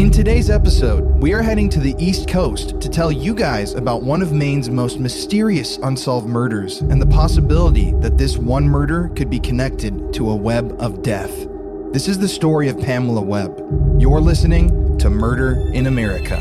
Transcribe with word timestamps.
In 0.00 0.10
today's 0.10 0.48
episode, 0.48 1.04
we 1.20 1.34
are 1.34 1.42
heading 1.42 1.68
to 1.68 1.78
the 1.78 1.94
East 1.98 2.26
Coast 2.26 2.80
to 2.80 2.88
tell 2.88 3.12
you 3.12 3.34
guys 3.34 3.74
about 3.74 4.02
one 4.02 4.22
of 4.22 4.32
Maine's 4.32 4.70
most 4.70 4.98
mysterious 4.98 5.76
unsolved 5.76 6.26
murders 6.26 6.80
and 6.80 7.02
the 7.02 7.06
possibility 7.06 7.92
that 8.00 8.16
this 8.16 8.38
one 8.38 8.66
murder 8.66 9.10
could 9.10 9.28
be 9.28 9.38
connected 9.38 10.14
to 10.14 10.30
a 10.30 10.34
web 10.34 10.74
of 10.80 11.02
death. 11.02 11.46
This 11.92 12.08
is 12.08 12.18
the 12.18 12.28
story 12.28 12.70
of 12.70 12.80
Pamela 12.80 13.20
Webb. 13.20 13.58
You're 14.00 14.22
listening 14.22 14.96
to 14.96 15.10
Murder 15.10 15.70
in 15.74 15.86
America. 15.86 16.38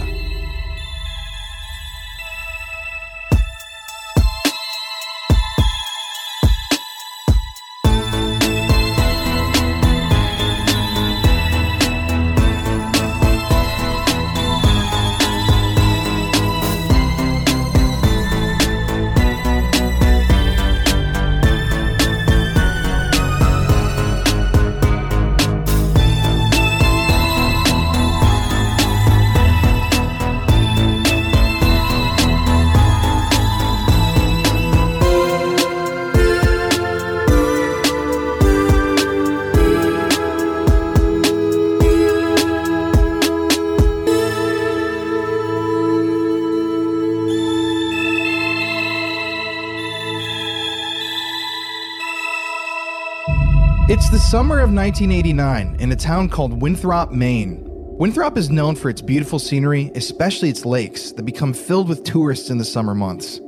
Summer 54.29 54.59
of 54.59 54.71
1989 54.71 55.77
in 55.79 55.91
a 55.91 55.95
town 55.95 56.29
called 56.29 56.61
Winthrop, 56.61 57.11
Maine. 57.11 57.63
Winthrop 57.63 58.37
is 58.37 58.51
known 58.51 58.75
for 58.75 58.87
its 58.87 59.01
beautiful 59.01 59.39
scenery, 59.39 59.91
especially 59.95 60.49
its 60.49 60.67
lakes 60.67 61.11
that 61.13 61.23
become 61.23 61.51
filled 61.51 61.89
with 61.89 62.03
tourists 62.03 62.51
in 62.51 62.59
the 62.59 62.63
summer 62.63 62.93
months. 62.93 63.39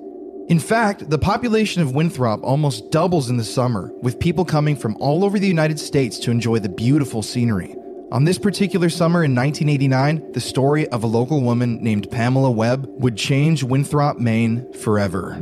In 0.48 0.58
fact, 0.58 1.08
the 1.08 1.20
population 1.20 1.84
of 1.84 1.94
Winthrop 1.94 2.44
almost 2.44 2.90
doubles 2.90 3.30
in 3.30 3.38
the 3.38 3.44
summer, 3.44 3.92
with 4.02 4.20
people 4.20 4.44
coming 4.44 4.76
from 4.76 4.98
all 5.00 5.24
over 5.24 5.38
the 5.38 5.48
United 5.48 5.80
States 5.80 6.18
to 6.18 6.32
enjoy 6.32 6.58
the 6.58 6.68
beautiful 6.68 7.22
scenery. 7.22 7.76
On 8.12 8.24
this 8.24 8.40
particular 8.40 8.90
summer 8.90 9.24
in 9.24 9.36
1989, 9.36 10.32
the 10.32 10.42
story 10.42 10.88
of 10.88 11.04
a 11.04 11.08
local 11.08 11.42
woman 11.42 11.78
named 11.84 12.10
Pamela 12.10 12.50
Webb 12.50 12.88
would 12.88 13.18
change 13.18 13.62
Winthrop, 13.62 14.18
Maine 14.18 14.74
forever. 14.74 15.40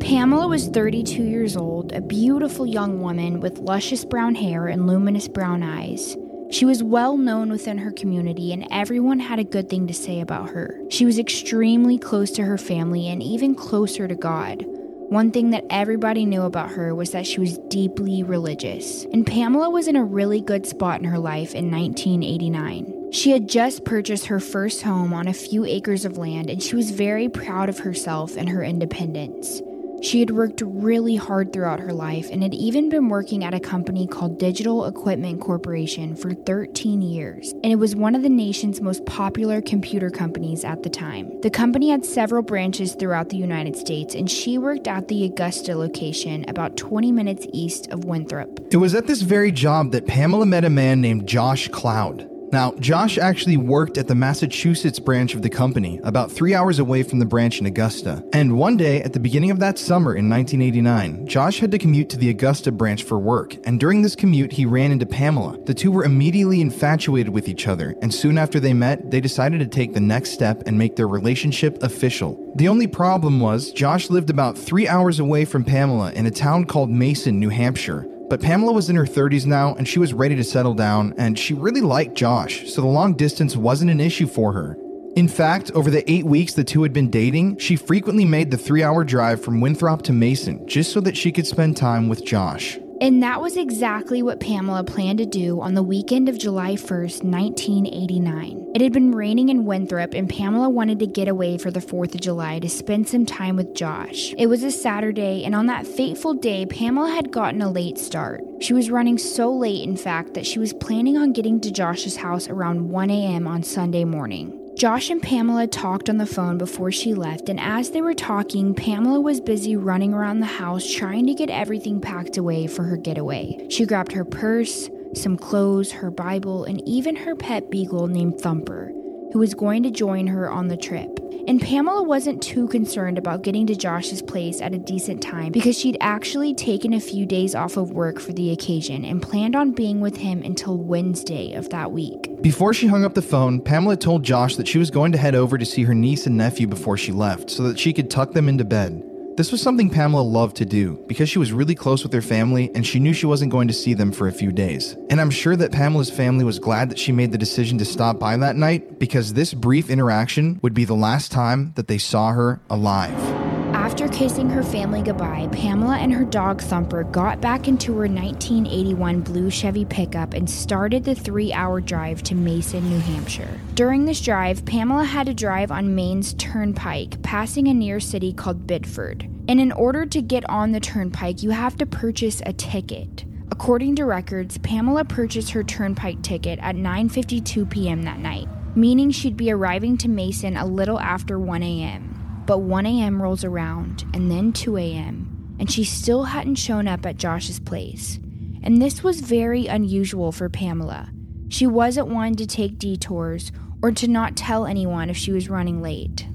Pamela 0.00 0.48
was 0.48 0.68
32 0.68 1.22
years 1.22 1.56
old, 1.56 1.92
a 1.92 2.00
beautiful 2.00 2.66
young 2.66 3.00
woman 3.00 3.40
with 3.40 3.58
luscious 3.58 4.04
brown 4.04 4.34
hair 4.34 4.66
and 4.66 4.86
luminous 4.86 5.28
brown 5.28 5.62
eyes. 5.62 6.16
She 6.50 6.64
was 6.64 6.82
well 6.82 7.16
known 7.16 7.50
within 7.50 7.78
her 7.78 7.92
community, 7.92 8.52
and 8.52 8.66
everyone 8.70 9.20
had 9.20 9.38
a 9.38 9.44
good 9.44 9.68
thing 9.68 9.86
to 9.86 9.94
say 9.94 10.20
about 10.20 10.50
her. 10.50 10.80
She 10.88 11.04
was 11.04 11.18
extremely 11.18 11.98
close 11.98 12.30
to 12.32 12.42
her 12.42 12.58
family 12.58 13.08
and 13.08 13.22
even 13.22 13.54
closer 13.54 14.08
to 14.08 14.16
God. 14.16 14.64
One 14.66 15.30
thing 15.30 15.50
that 15.50 15.66
everybody 15.70 16.24
knew 16.24 16.42
about 16.42 16.70
her 16.70 16.94
was 16.94 17.10
that 17.10 17.26
she 17.26 17.38
was 17.38 17.58
deeply 17.68 18.22
religious, 18.22 19.04
and 19.12 19.26
Pamela 19.26 19.70
was 19.70 19.86
in 19.86 19.96
a 19.96 20.04
really 20.04 20.40
good 20.40 20.66
spot 20.66 21.00
in 21.00 21.04
her 21.04 21.18
life 21.18 21.54
in 21.54 21.70
1989. 21.70 23.12
She 23.12 23.32
had 23.32 23.48
just 23.48 23.84
purchased 23.84 24.26
her 24.26 24.40
first 24.40 24.82
home 24.82 25.12
on 25.12 25.28
a 25.28 25.32
few 25.32 25.64
acres 25.64 26.04
of 26.04 26.16
land, 26.16 26.48
and 26.48 26.62
she 26.62 26.74
was 26.76 26.90
very 26.90 27.28
proud 27.28 27.68
of 27.68 27.80
herself 27.80 28.36
and 28.36 28.48
her 28.48 28.62
independence. 28.62 29.60
She 30.02 30.20
had 30.20 30.30
worked 30.30 30.62
really 30.64 31.16
hard 31.16 31.52
throughout 31.52 31.80
her 31.80 31.92
life 31.92 32.30
and 32.30 32.42
had 32.42 32.54
even 32.54 32.88
been 32.88 33.10
working 33.10 33.44
at 33.44 33.52
a 33.52 33.60
company 33.60 34.06
called 34.06 34.38
Digital 34.38 34.86
Equipment 34.86 35.42
Corporation 35.42 36.16
for 36.16 36.32
13 36.32 37.02
years, 37.02 37.52
and 37.62 37.66
it 37.66 37.76
was 37.76 37.94
one 37.94 38.14
of 38.14 38.22
the 38.22 38.30
nation's 38.30 38.80
most 38.80 39.04
popular 39.04 39.60
computer 39.60 40.08
companies 40.08 40.64
at 40.64 40.82
the 40.82 40.88
time. 40.88 41.38
The 41.42 41.50
company 41.50 41.90
had 41.90 42.06
several 42.06 42.42
branches 42.42 42.94
throughout 42.94 43.28
the 43.28 43.36
United 43.36 43.76
States, 43.76 44.14
and 44.14 44.30
she 44.30 44.56
worked 44.56 44.88
at 44.88 45.08
the 45.08 45.24
Augusta 45.24 45.76
location 45.76 46.46
about 46.48 46.78
20 46.78 47.12
minutes 47.12 47.46
east 47.52 47.88
of 47.88 48.04
Winthrop. 48.04 48.60
It 48.70 48.78
was 48.78 48.94
at 48.94 49.06
this 49.06 49.20
very 49.20 49.52
job 49.52 49.92
that 49.92 50.06
Pamela 50.06 50.46
met 50.46 50.64
a 50.64 50.70
man 50.70 51.02
named 51.02 51.26
Josh 51.26 51.68
Cloud. 51.68 52.29
Now, 52.52 52.72
Josh 52.80 53.16
actually 53.16 53.56
worked 53.56 53.96
at 53.96 54.08
the 54.08 54.14
Massachusetts 54.14 54.98
branch 54.98 55.34
of 55.34 55.42
the 55.42 55.48
company, 55.48 56.00
about 56.02 56.32
three 56.32 56.52
hours 56.52 56.80
away 56.80 57.04
from 57.04 57.20
the 57.20 57.24
branch 57.24 57.60
in 57.60 57.66
Augusta. 57.66 58.24
And 58.32 58.58
one 58.58 58.76
day, 58.76 59.02
at 59.02 59.12
the 59.12 59.20
beginning 59.20 59.52
of 59.52 59.60
that 59.60 59.78
summer 59.78 60.16
in 60.16 60.28
1989, 60.28 61.28
Josh 61.28 61.60
had 61.60 61.70
to 61.70 61.78
commute 61.78 62.08
to 62.10 62.16
the 62.16 62.28
Augusta 62.28 62.72
branch 62.72 63.04
for 63.04 63.18
work, 63.20 63.56
and 63.64 63.78
during 63.78 64.02
this 64.02 64.16
commute, 64.16 64.52
he 64.52 64.66
ran 64.66 64.90
into 64.90 65.06
Pamela. 65.06 65.58
The 65.64 65.74
two 65.74 65.92
were 65.92 66.04
immediately 66.04 66.60
infatuated 66.60 67.32
with 67.32 67.48
each 67.48 67.68
other, 67.68 67.94
and 68.02 68.12
soon 68.12 68.36
after 68.36 68.58
they 68.58 68.74
met, 68.74 69.12
they 69.12 69.20
decided 69.20 69.60
to 69.60 69.66
take 69.66 69.94
the 69.94 70.00
next 70.00 70.30
step 70.30 70.64
and 70.66 70.76
make 70.76 70.96
their 70.96 71.08
relationship 71.08 71.80
official. 71.84 72.52
The 72.56 72.66
only 72.66 72.88
problem 72.88 73.38
was, 73.38 73.70
Josh 73.70 74.10
lived 74.10 74.28
about 74.28 74.58
three 74.58 74.88
hours 74.88 75.20
away 75.20 75.44
from 75.44 75.62
Pamela 75.62 76.10
in 76.12 76.26
a 76.26 76.32
town 76.32 76.64
called 76.64 76.90
Mason, 76.90 77.38
New 77.38 77.50
Hampshire. 77.50 78.06
But 78.30 78.40
Pamela 78.40 78.72
was 78.72 78.88
in 78.88 78.94
her 78.94 79.04
30s 79.04 79.44
now 79.44 79.74
and 79.74 79.88
she 79.88 79.98
was 79.98 80.14
ready 80.14 80.36
to 80.36 80.44
settle 80.44 80.72
down, 80.72 81.14
and 81.18 81.36
she 81.36 81.52
really 81.52 81.80
liked 81.80 82.14
Josh, 82.14 82.72
so 82.72 82.80
the 82.80 82.86
long 82.86 83.14
distance 83.14 83.56
wasn't 83.56 83.90
an 83.90 84.00
issue 84.00 84.28
for 84.28 84.52
her. 84.52 84.76
In 85.16 85.26
fact, 85.26 85.72
over 85.72 85.90
the 85.90 86.08
eight 86.08 86.24
weeks 86.24 86.54
the 86.54 86.62
two 86.62 86.84
had 86.84 86.92
been 86.92 87.10
dating, 87.10 87.58
she 87.58 87.74
frequently 87.74 88.24
made 88.24 88.52
the 88.52 88.56
three 88.56 88.84
hour 88.84 89.02
drive 89.02 89.42
from 89.42 89.60
Winthrop 89.60 90.02
to 90.02 90.12
Mason 90.12 90.64
just 90.68 90.92
so 90.92 91.00
that 91.00 91.16
she 91.16 91.32
could 91.32 91.46
spend 91.46 91.76
time 91.76 92.08
with 92.08 92.24
Josh. 92.24 92.78
And 93.00 93.22
that 93.22 93.40
was 93.40 93.56
exactly 93.56 94.22
what 94.22 94.40
Pamela 94.40 94.84
planned 94.84 95.20
to 95.20 95.26
do 95.26 95.62
on 95.62 95.72
the 95.72 95.82
weekend 95.82 96.28
of 96.28 96.38
July 96.38 96.74
1st, 96.74 97.24
1989. 97.24 98.72
It 98.74 98.82
had 98.82 98.92
been 98.92 99.12
raining 99.12 99.48
in 99.48 99.64
Winthrop, 99.64 100.12
and 100.12 100.28
Pamela 100.28 100.68
wanted 100.68 100.98
to 100.98 101.06
get 101.06 101.26
away 101.26 101.56
for 101.56 101.70
the 101.70 101.80
4th 101.80 102.14
of 102.14 102.20
July 102.20 102.58
to 102.58 102.68
spend 102.68 103.08
some 103.08 103.24
time 103.24 103.56
with 103.56 103.74
Josh. 103.74 104.34
It 104.36 104.48
was 104.48 104.62
a 104.62 104.70
Saturday, 104.70 105.44
and 105.44 105.54
on 105.54 105.64
that 105.66 105.86
fateful 105.86 106.34
day, 106.34 106.66
Pamela 106.66 107.10
had 107.10 107.32
gotten 107.32 107.62
a 107.62 107.70
late 107.70 107.96
start. 107.96 108.42
She 108.60 108.74
was 108.74 108.90
running 108.90 109.16
so 109.16 109.50
late, 109.50 109.82
in 109.82 109.96
fact, 109.96 110.34
that 110.34 110.46
she 110.46 110.58
was 110.58 110.74
planning 110.74 111.16
on 111.16 111.32
getting 111.32 111.58
to 111.62 111.70
Josh's 111.70 112.16
house 112.16 112.48
around 112.48 112.90
1 112.90 113.08
a.m. 113.08 113.46
on 113.46 113.62
Sunday 113.62 114.04
morning. 114.04 114.59
Josh 114.76 115.10
and 115.10 115.20
Pamela 115.20 115.66
talked 115.66 116.08
on 116.08 116.16
the 116.16 116.26
phone 116.26 116.56
before 116.56 116.90
she 116.90 117.12
left, 117.12 117.48
and 117.48 117.60
as 117.60 117.90
they 117.90 118.00
were 118.00 118.14
talking, 118.14 118.74
Pamela 118.74 119.20
was 119.20 119.40
busy 119.40 119.76
running 119.76 120.14
around 120.14 120.40
the 120.40 120.46
house 120.46 120.90
trying 120.90 121.26
to 121.26 121.34
get 121.34 121.50
everything 121.50 122.00
packed 122.00 122.36
away 122.36 122.66
for 122.66 122.84
her 122.84 122.96
getaway. 122.96 123.66
She 123.68 123.84
grabbed 123.84 124.12
her 124.12 124.24
purse, 124.24 124.88
some 125.14 125.36
clothes, 125.36 125.92
her 125.92 126.10
Bible, 126.10 126.64
and 126.64 126.86
even 126.88 127.16
her 127.16 127.34
pet 127.34 127.70
beagle 127.70 128.06
named 128.06 128.40
Thumper, 128.40 128.92
who 129.32 129.38
was 129.38 129.54
going 129.54 129.82
to 129.82 129.90
join 129.90 130.26
her 130.26 130.50
on 130.50 130.68
the 130.68 130.76
trip. 130.76 131.18
And 131.46 131.60
Pamela 131.60 132.02
wasn't 132.02 132.42
too 132.42 132.68
concerned 132.68 133.18
about 133.18 133.42
getting 133.42 133.66
to 133.66 133.74
Josh's 133.74 134.22
place 134.22 134.60
at 134.60 134.74
a 134.74 134.78
decent 134.78 135.22
time 135.22 135.52
because 135.52 135.78
she'd 135.78 135.96
actually 136.00 136.54
taken 136.54 136.92
a 136.92 137.00
few 137.00 137.26
days 137.26 137.54
off 137.54 137.76
of 137.76 137.90
work 137.90 138.20
for 138.20 138.32
the 138.32 138.52
occasion 138.52 139.04
and 139.04 139.22
planned 139.22 139.56
on 139.56 139.72
being 139.72 140.00
with 140.00 140.16
him 140.16 140.42
until 140.42 140.78
Wednesday 140.78 141.54
of 141.54 141.70
that 141.70 141.92
week. 141.92 142.30
Before 142.42 142.74
she 142.74 142.86
hung 142.86 143.04
up 143.04 143.14
the 143.14 143.22
phone, 143.22 143.60
Pamela 143.60 143.96
told 143.96 144.22
Josh 144.22 144.56
that 144.56 144.68
she 144.68 144.78
was 144.78 144.90
going 144.90 145.12
to 145.12 145.18
head 145.18 145.34
over 145.34 145.58
to 145.58 145.66
see 145.66 145.84
her 145.84 145.94
niece 145.94 146.26
and 146.26 146.36
nephew 146.36 146.66
before 146.66 146.96
she 146.96 147.12
left 147.12 147.50
so 147.50 147.64
that 147.64 147.78
she 147.78 147.92
could 147.92 148.10
tuck 148.10 148.32
them 148.32 148.48
into 148.48 148.64
bed. 148.64 149.09
This 149.36 149.52
was 149.52 149.62
something 149.62 149.88
Pamela 149.88 150.22
loved 150.22 150.56
to 150.56 150.66
do 150.66 151.02
because 151.06 151.28
she 151.28 151.38
was 151.38 151.52
really 151.52 151.74
close 151.74 152.02
with 152.02 152.12
her 152.12 152.20
family 152.20 152.70
and 152.74 152.86
she 152.86 152.98
knew 152.98 153.12
she 153.12 153.26
wasn't 153.26 153.52
going 153.52 153.68
to 153.68 153.74
see 153.74 153.94
them 153.94 154.12
for 154.12 154.28
a 154.28 154.32
few 154.32 154.52
days. 154.52 154.96
And 155.08 155.20
I'm 155.20 155.30
sure 155.30 155.56
that 155.56 155.72
Pamela's 155.72 156.10
family 156.10 156.44
was 156.44 156.58
glad 156.58 156.90
that 156.90 156.98
she 156.98 157.12
made 157.12 157.32
the 157.32 157.38
decision 157.38 157.78
to 157.78 157.84
stop 157.84 158.18
by 158.18 158.36
that 158.36 158.56
night 158.56 158.98
because 158.98 159.32
this 159.32 159.54
brief 159.54 159.88
interaction 159.88 160.58
would 160.62 160.74
be 160.74 160.84
the 160.84 160.94
last 160.94 161.32
time 161.32 161.72
that 161.76 161.88
they 161.88 161.98
saw 161.98 162.32
her 162.32 162.60
alive. 162.68 163.49
After 163.90 164.06
kissing 164.06 164.48
her 164.50 164.62
family 164.62 165.02
goodbye, 165.02 165.48
Pamela 165.50 165.98
and 165.98 166.12
her 166.12 166.24
dog 166.24 166.62
Thumper 166.62 167.02
got 167.02 167.40
back 167.40 167.66
into 167.66 167.92
her 167.94 168.06
1981 168.06 169.20
blue 169.22 169.50
Chevy 169.50 169.84
pickup 169.84 170.32
and 170.32 170.48
started 170.48 171.02
the 171.02 171.16
three 171.16 171.52
hour 171.52 171.80
drive 171.80 172.22
to 172.22 172.36
Mason, 172.36 172.88
New 172.88 173.00
Hampshire. 173.00 173.60
During 173.74 174.04
this 174.04 174.20
drive, 174.20 174.64
Pamela 174.64 175.02
had 175.02 175.26
to 175.26 175.34
drive 175.34 175.72
on 175.72 175.96
Maine's 175.96 176.34
Turnpike, 176.34 177.20
passing 177.22 177.66
a 177.66 177.74
near 177.74 177.98
city 177.98 178.32
called 178.32 178.64
Biddeford. 178.64 179.28
And 179.48 179.60
in 179.60 179.72
order 179.72 180.06
to 180.06 180.22
get 180.22 180.48
on 180.48 180.70
the 180.70 180.80
turnpike, 180.80 181.42
you 181.42 181.50
have 181.50 181.76
to 181.78 181.84
purchase 181.84 182.40
a 182.46 182.52
ticket. 182.52 183.24
According 183.50 183.96
to 183.96 184.04
records, 184.04 184.56
Pamela 184.58 185.04
purchased 185.04 185.50
her 185.50 185.64
turnpike 185.64 186.22
ticket 186.22 186.60
at 186.62 186.76
9:52 186.76 187.68
p.m. 187.68 188.04
that 188.04 188.20
night, 188.20 188.46
meaning 188.76 189.10
she'd 189.10 189.36
be 189.36 189.50
arriving 189.50 189.98
to 189.98 190.08
Mason 190.08 190.56
a 190.56 190.64
little 190.64 191.00
after 191.00 191.40
1 191.40 191.64
a.m. 191.64 192.09
But 192.50 192.62
1 192.62 192.84
a.m. 192.84 193.22
rolls 193.22 193.44
around, 193.44 194.04
and 194.12 194.28
then 194.28 194.52
2 194.52 194.76
a.m., 194.76 195.54
and 195.60 195.70
she 195.70 195.84
still 195.84 196.24
hadn't 196.24 196.56
shown 196.56 196.88
up 196.88 197.06
at 197.06 197.16
Josh's 197.16 197.60
place. 197.60 198.18
And 198.64 198.82
this 198.82 199.04
was 199.04 199.20
very 199.20 199.68
unusual 199.68 200.32
for 200.32 200.48
Pamela. 200.48 201.10
She 201.48 201.68
wasn't 201.68 202.08
one 202.08 202.34
to 202.34 202.46
take 202.48 202.76
detours 202.76 203.52
or 203.82 203.92
to 203.92 204.08
not 204.08 204.34
tell 204.34 204.66
anyone 204.66 205.10
if 205.10 205.16
she 205.16 205.30
was 205.30 205.48
running 205.48 205.80
late. 205.80 206.26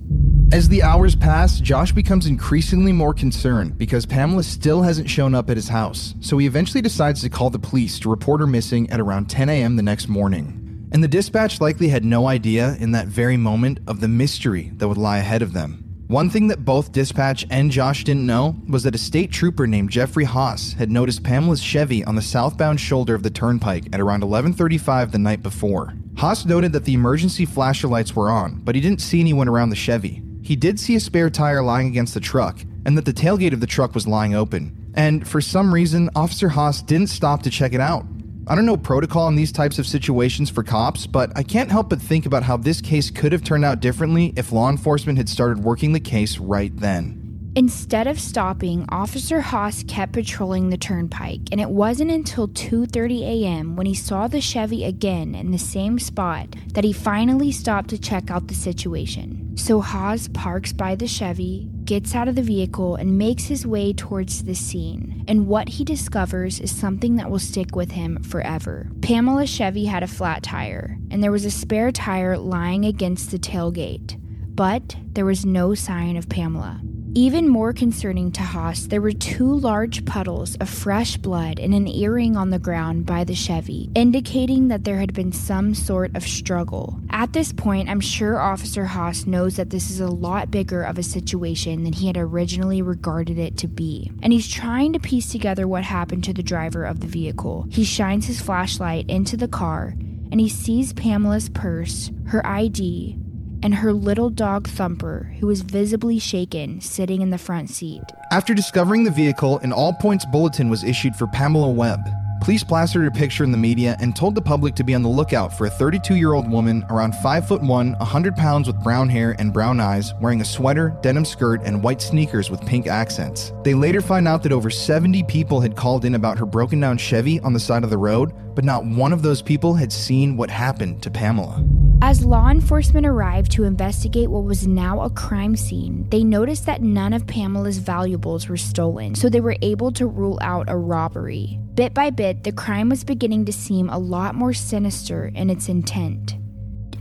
As 0.53 0.69
the 0.69 0.83
hours 0.83 1.17
pass, 1.17 1.59
Josh 1.59 1.91
becomes 1.91 2.27
increasingly 2.27 2.93
more 2.93 3.13
concerned 3.13 3.77
because 3.77 4.05
Pamela 4.05 4.43
still 4.43 4.83
hasn't 4.83 5.09
shown 5.09 5.35
up 5.35 5.49
at 5.49 5.57
his 5.57 5.67
house, 5.67 6.15
so 6.21 6.37
he 6.37 6.47
eventually 6.47 6.81
decides 6.81 7.23
to 7.23 7.29
call 7.29 7.49
the 7.49 7.59
police 7.59 7.99
to 7.99 8.09
report 8.09 8.39
her 8.39 8.47
missing 8.47 8.89
at 8.89 9.01
around 9.01 9.29
10 9.29 9.49
a.m. 9.49 9.75
the 9.75 9.83
next 9.83 10.07
morning. 10.07 10.87
And 10.93 11.03
the 11.03 11.09
dispatch 11.09 11.59
likely 11.59 11.89
had 11.89 12.05
no 12.05 12.29
idea 12.29 12.77
in 12.79 12.93
that 12.93 13.07
very 13.07 13.35
moment 13.35 13.81
of 13.85 13.99
the 13.99 14.07
mystery 14.07 14.71
that 14.75 14.87
would 14.87 14.97
lie 14.97 15.17
ahead 15.17 15.41
of 15.41 15.51
them. 15.51 15.84
One 16.07 16.29
thing 16.29 16.49
that 16.49 16.63
both 16.63 16.91
dispatch 16.91 17.47
and 17.49 17.71
Josh 17.71 18.03
didn't 18.03 18.27
know 18.27 18.55
was 18.69 18.83
that 18.83 18.93
a 18.93 18.99
state 18.99 19.31
trooper 19.31 19.65
named 19.65 19.89
Jeffrey 19.89 20.25
Haas 20.25 20.73
had 20.73 20.91
noticed 20.91 21.23
Pamela's 21.23 21.63
Chevy 21.63 22.05
on 22.05 22.13
the 22.13 22.21
southbound 22.21 22.79
shoulder 22.79 23.15
of 23.15 23.23
the 23.23 23.31
turnpike 23.31 23.87
at 23.91 23.99
around 23.99 24.21
11:35 24.21 25.11
the 25.11 25.17
night 25.17 25.41
before. 25.41 25.95
Haas 26.17 26.45
noted 26.45 26.73
that 26.73 26.85
the 26.85 26.93
emergency 26.93 27.43
flasher 27.43 27.87
lights 27.87 28.15
were 28.15 28.29
on, 28.29 28.61
but 28.63 28.75
he 28.75 28.81
didn't 28.81 29.01
see 29.01 29.19
anyone 29.19 29.49
around 29.49 29.71
the 29.71 29.75
Chevy. 29.75 30.21
He 30.43 30.55
did 30.55 30.79
see 30.79 30.95
a 30.95 30.99
spare 30.99 31.31
tire 31.31 31.63
lying 31.63 31.87
against 31.87 32.13
the 32.13 32.19
truck, 32.19 32.59
and 32.85 32.95
that 32.95 33.05
the 33.05 33.11
tailgate 33.11 33.53
of 33.53 33.59
the 33.59 33.65
truck 33.65 33.95
was 33.95 34.07
lying 34.07 34.35
open. 34.35 34.77
And 34.93 35.27
for 35.27 35.41
some 35.41 35.73
reason, 35.73 36.11
Officer 36.15 36.49
Haas 36.49 36.83
didn't 36.83 37.07
stop 37.07 37.41
to 37.41 37.49
check 37.49 37.73
it 37.73 37.81
out. 37.81 38.05
I 38.47 38.53
don't 38.53 38.67
know 38.67 38.77
protocol 38.77 39.27
in 39.27 39.35
these 39.35 39.51
types 39.51 39.79
of 39.79 39.87
situations 39.87 40.51
for 40.51 40.61
cops, 40.61 41.07
but 41.07 41.31
I 41.35 41.41
can't 41.41 41.71
help 41.71 41.89
but 41.89 41.99
think 41.99 42.27
about 42.27 42.43
how 42.43 42.57
this 42.57 42.79
case 42.79 43.09
could 43.09 43.31
have 43.31 43.43
turned 43.43 43.65
out 43.65 43.79
differently 43.79 44.33
if 44.35 44.51
law 44.51 44.69
enforcement 44.69 45.17
had 45.17 45.27
started 45.27 45.63
working 45.63 45.93
the 45.93 45.99
case 45.99 46.37
right 46.37 46.71
then. 46.77 47.24
Instead 47.57 48.05
of 48.05 48.19
stopping, 48.19 48.85
Officer 48.89 49.39
Haas 49.39 49.81
kept 49.87 50.11
patrolling 50.11 50.69
the 50.69 50.77
turnpike, 50.77 51.39
and 51.53 51.61
it 51.61 51.69
wasn't 51.69 52.11
until 52.11 52.49
2:30 52.49 53.21
a.m. 53.21 53.77
when 53.77 53.85
he 53.85 53.93
saw 53.93 54.27
the 54.27 54.41
Chevy 54.41 54.83
again 54.83 55.33
in 55.33 55.51
the 55.51 55.57
same 55.57 55.97
spot 55.97 56.53
that 56.73 56.83
he 56.83 56.91
finally 56.91 57.53
stopped 57.53 57.89
to 57.91 57.97
check 57.97 58.29
out 58.29 58.49
the 58.49 58.53
situation. 58.53 59.55
So 59.55 59.79
Haas 59.79 60.27
parks 60.27 60.73
by 60.73 60.95
the 60.95 61.07
Chevy, 61.07 61.69
gets 61.85 62.13
out 62.13 62.27
of 62.27 62.35
the 62.35 62.41
vehicle, 62.41 62.95
and 62.95 63.17
makes 63.17 63.45
his 63.45 63.65
way 63.65 63.93
towards 63.93 64.43
the 64.43 64.53
scene. 64.53 65.23
And 65.25 65.47
what 65.47 65.69
he 65.69 65.85
discovers 65.85 66.59
is 66.59 66.75
something 66.75 67.15
that 67.15 67.31
will 67.31 67.39
stick 67.39 67.73
with 67.73 67.91
him 67.91 68.21
forever. 68.21 68.91
Pamela 69.01 69.47
Chevy 69.47 69.85
had 69.85 70.03
a 70.03 70.07
flat 70.07 70.43
tire, 70.43 70.97
and 71.09 71.23
there 71.23 71.31
was 71.31 71.45
a 71.45 71.51
spare 71.51 71.93
tire 71.93 72.37
lying 72.37 72.83
against 72.83 73.31
the 73.31 73.39
tailgate, 73.39 74.19
but 74.53 74.97
there 75.13 75.25
was 75.25 75.45
no 75.45 75.73
sign 75.73 76.17
of 76.17 76.27
Pamela. 76.27 76.81
Even 77.17 77.47
more 77.47 77.71
concerning 77.71 78.29
to 78.33 78.41
Haas, 78.41 78.87
there 78.87 78.99
were 78.99 79.13
two 79.13 79.47
large 79.47 80.03
puddles 80.03 80.55
of 80.55 80.67
fresh 80.67 81.15
blood 81.15 81.61
and 81.61 81.73
an 81.73 81.87
earring 81.87 82.35
on 82.35 82.49
the 82.49 82.59
ground 82.59 83.05
by 83.05 83.23
the 83.23 83.33
Chevy, 83.33 83.89
indicating 83.95 84.67
that 84.67 84.83
there 84.83 84.97
had 84.97 85.13
been 85.13 85.31
some 85.31 85.73
sort 85.73 86.13
of 86.13 86.23
struggle. 86.23 86.99
At 87.09 87.31
this 87.31 87.53
point, 87.53 87.87
I'm 87.87 88.01
sure 88.01 88.37
Officer 88.37 88.83
Haas 88.83 89.25
knows 89.25 89.55
that 89.55 89.69
this 89.69 89.89
is 89.89 90.01
a 90.01 90.07
lot 90.09 90.51
bigger 90.51 90.83
of 90.83 90.97
a 90.97 91.03
situation 91.03 91.85
than 91.85 91.93
he 91.93 92.07
had 92.07 92.17
originally 92.17 92.81
regarded 92.81 93.39
it 93.39 93.55
to 93.59 93.69
be, 93.69 94.11
and 94.21 94.33
he's 94.33 94.51
trying 94.51 94.91
to 94.91 94.99
piece 94.99 95.31
together 95.31 95.69
what 95.69 95.85
happened 95.85 96.25
to 96.25 96.33
the 96.33 96.43
driver 96.43 96.83
of 96.83 96.99
the 96.99 97.07
vehicle. 97.07 97.65
He 97.69 97.85
shines 97.85 98.27
his 98.27 98.41
flashlight 98.41 99.09
into 99.09 99.37
the 99.37 99.47
car 99.47 99.95
and 100.31 100.41
he 100.41 100.49
sees 100.49 100.91
Pamela's 100.91 101.47
purse, 101.47 102.11
her 102.25 102.45
ID, 102.45 103.17
and 103.65 103.73
her 103.73 103.91
little 103.91 104.29
dog 104.29 104.67
Thumper, 104.67 105.33
who 105.39 105.47
was 105.47 105.61
visibly 105.61 106.19
shaken, 106.19 106.79
sitting 106.79 107.23
in 107.23 107.31
the 107.31 107.37
front 107.39 107.71
seat. 107.71 108.03
After 108.29 108.53
discovering 108.53 109.03
the 109.03 109.09
vehicle, 109.09 109.57
an 109.63 109.73
all 109.73 109.91
points 109.91 110.23
bulletin 110.23 110.69
was 110.69 110.83
issued 110.83 111.15
for 111.15 111.25
Pamela 111.25 111.71
Webb. 111.71 112.01
Police 112.41 112.63
plastered 112.63 113.01
her 113.01 113.09
picture 113.09 113.43
in 113.43 113.51
the 113.51 113.57
media 113.57 113.97
and 113.99 114.15
told 114.15 114.35
the 114.35 114.41
public 114.41 114.75
to 114.75 114.83
be 114.83 114.93
on 114.93 115.01
the 115.01 115.09
lookout 115.09 115.57
for 115.57 115.65
a 115.65 115.69
32 115.71 116.15
year 116.15 116.33
old 116.33 116.47
woman 116.47 116.85
around 116.91 117.15
5 117.15 117.47
foot 117.47 117.63
1, 117.63 117.93
100 117.93 118.35
pounds 118.35 118.67
with 118.67 118.83
brown 118.83 119.09
hair 119.09 119.35
and 119.39 119.51
brown 119.51 119.79
eyes, 119.79 120.13
wearing 120.21 120.41
a 120.41 120.45
sweater, 120.45 120.95
denim 121.01 121.25
skirt, 121.25 121.63
and 121.63 121.81
white 121.81 122.03
sneakers 122.03 122.51
with 122.51 122.63
pink 122.67 122.85
accents. 122.85 123.51
They 123.63 123.73
later 123.73 123.99
find 123.99 124.27
out 124.27 124.43
that 124.43 124.51
over 124.51 124.69
70 124.69 125.23
people 125.23 125.59
had 125.59 125.75
called 125.75 126.05
in 126.05 126.13
about 126.13 126.37
her 126.37 126.45
broken 126.45 126.79
down 126.79 126.99
Chevy 126.99 127.39
on 127.39 127.53
the 127.53 127.59
side 127.59 127.83
of 127.83 127.89
the 127.89 127.97
road, 127.97 128.31
but 128.55 128.63
not 128.63 128.85
one 128.85 129.13
of 129.13 129.21
those 129.21 129.41
people 129.41 129.75
had 129.75 129.91
seen 129.91 130.37
what 130.37 130.49
happened 130.49 131.03
to 131.03 131.11
Pamela. 131.11 131.63
As 132.01 132.25
law 132.25 132.49
enforcement 132.49 133.05
arrived 133.05 133.51
to 133.53 133.63
investigate 133.63 134.29
what 134.29 134.43
was 134.43 134.67
now 134.67 135.01
a 135.01 135.09
crime 135.09 135.55
scene, 135.55 136.07
they 136.09 136.23
noticed 136.23 136.65
that 136.65 136.81
none 136.81 137.13
of 137.13 137.27
Pamela's 137.27 137.77
valuables 137.77 138.47
were 138.47 138.57
stolen, 138.57 139.15
so 139.15 139.29
they 139.29 139.41
were 139.41 139.55
able 139.61 139.91
to 139.93 140.05
rule 140.05 140.37
out 140.41 140.69
a 140.69 140.77
robbery. 140.77 141.59
Bit 141.73 141.93
by 141.93 142.09
bit, 142.09 142.43
the 142.43 142.51
crime 142.51 142.89
was 142.89 143.03
beginning 143.03 143.45
to 143.45 143.53
seem 143.53 143.89
a 143.89 143.97
lot 143.97 144.35
more 144.35 144.53
sinister 144.53 145.31
in 145.33 145.49
its 145.49 145.67
intent. 145.67 146.35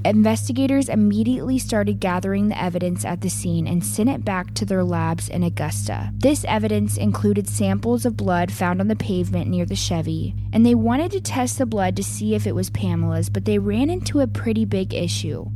Investigators 0.05 0.91
immediately 0.91 1.59
started 1.59 1.99
gathering 1.99 2.49
the 2.49 2.63
evidence 2.63 3.07
at 3.07 3.23
the 3.23 3.31
scene 3.31 3.67
and 3.67 3.83
sent 3.83 4.11
it 4.11 4.23
back 4.23 4.53
to 4.53 4.67
their 4.67 4.85
labs 4.85 5.31
in 5.31 5.43
Augusta. 5.43 6.13
This 6.19 6.45
evidence 6.47 6.99
included 6.99 7.49
samples 7.49 8.05
of 8.05 8.15
blood 8.15 8.53
found 8.53 8.83
on 8.83 8.89
the 8.89 8.97
pavement 8.97 9.49
near 9.49 9.65
the 9.65 9.75
Chevy, 9.75 10.35
and 10.53 10.65
they 10.65 10.75
wanted 10.75 11.11
to 11.13 11.23
test 11.23 11.57
the 11.57 11.65
blood 11.65 11.97
to 11.97 12.05
see 12.05 12.35
if 12.35 12.47
it 12.47 12.55
was 12.55 12.69
Pamela's, 12.69 13.31
but 13.31 13.47
they 13.47 13.59
ran 13.59 13.89
into 13.89 14.21
a 14.21 14.27
pretty 14.27 14.67
big 14.67 14.93
issue. 14.93 15.47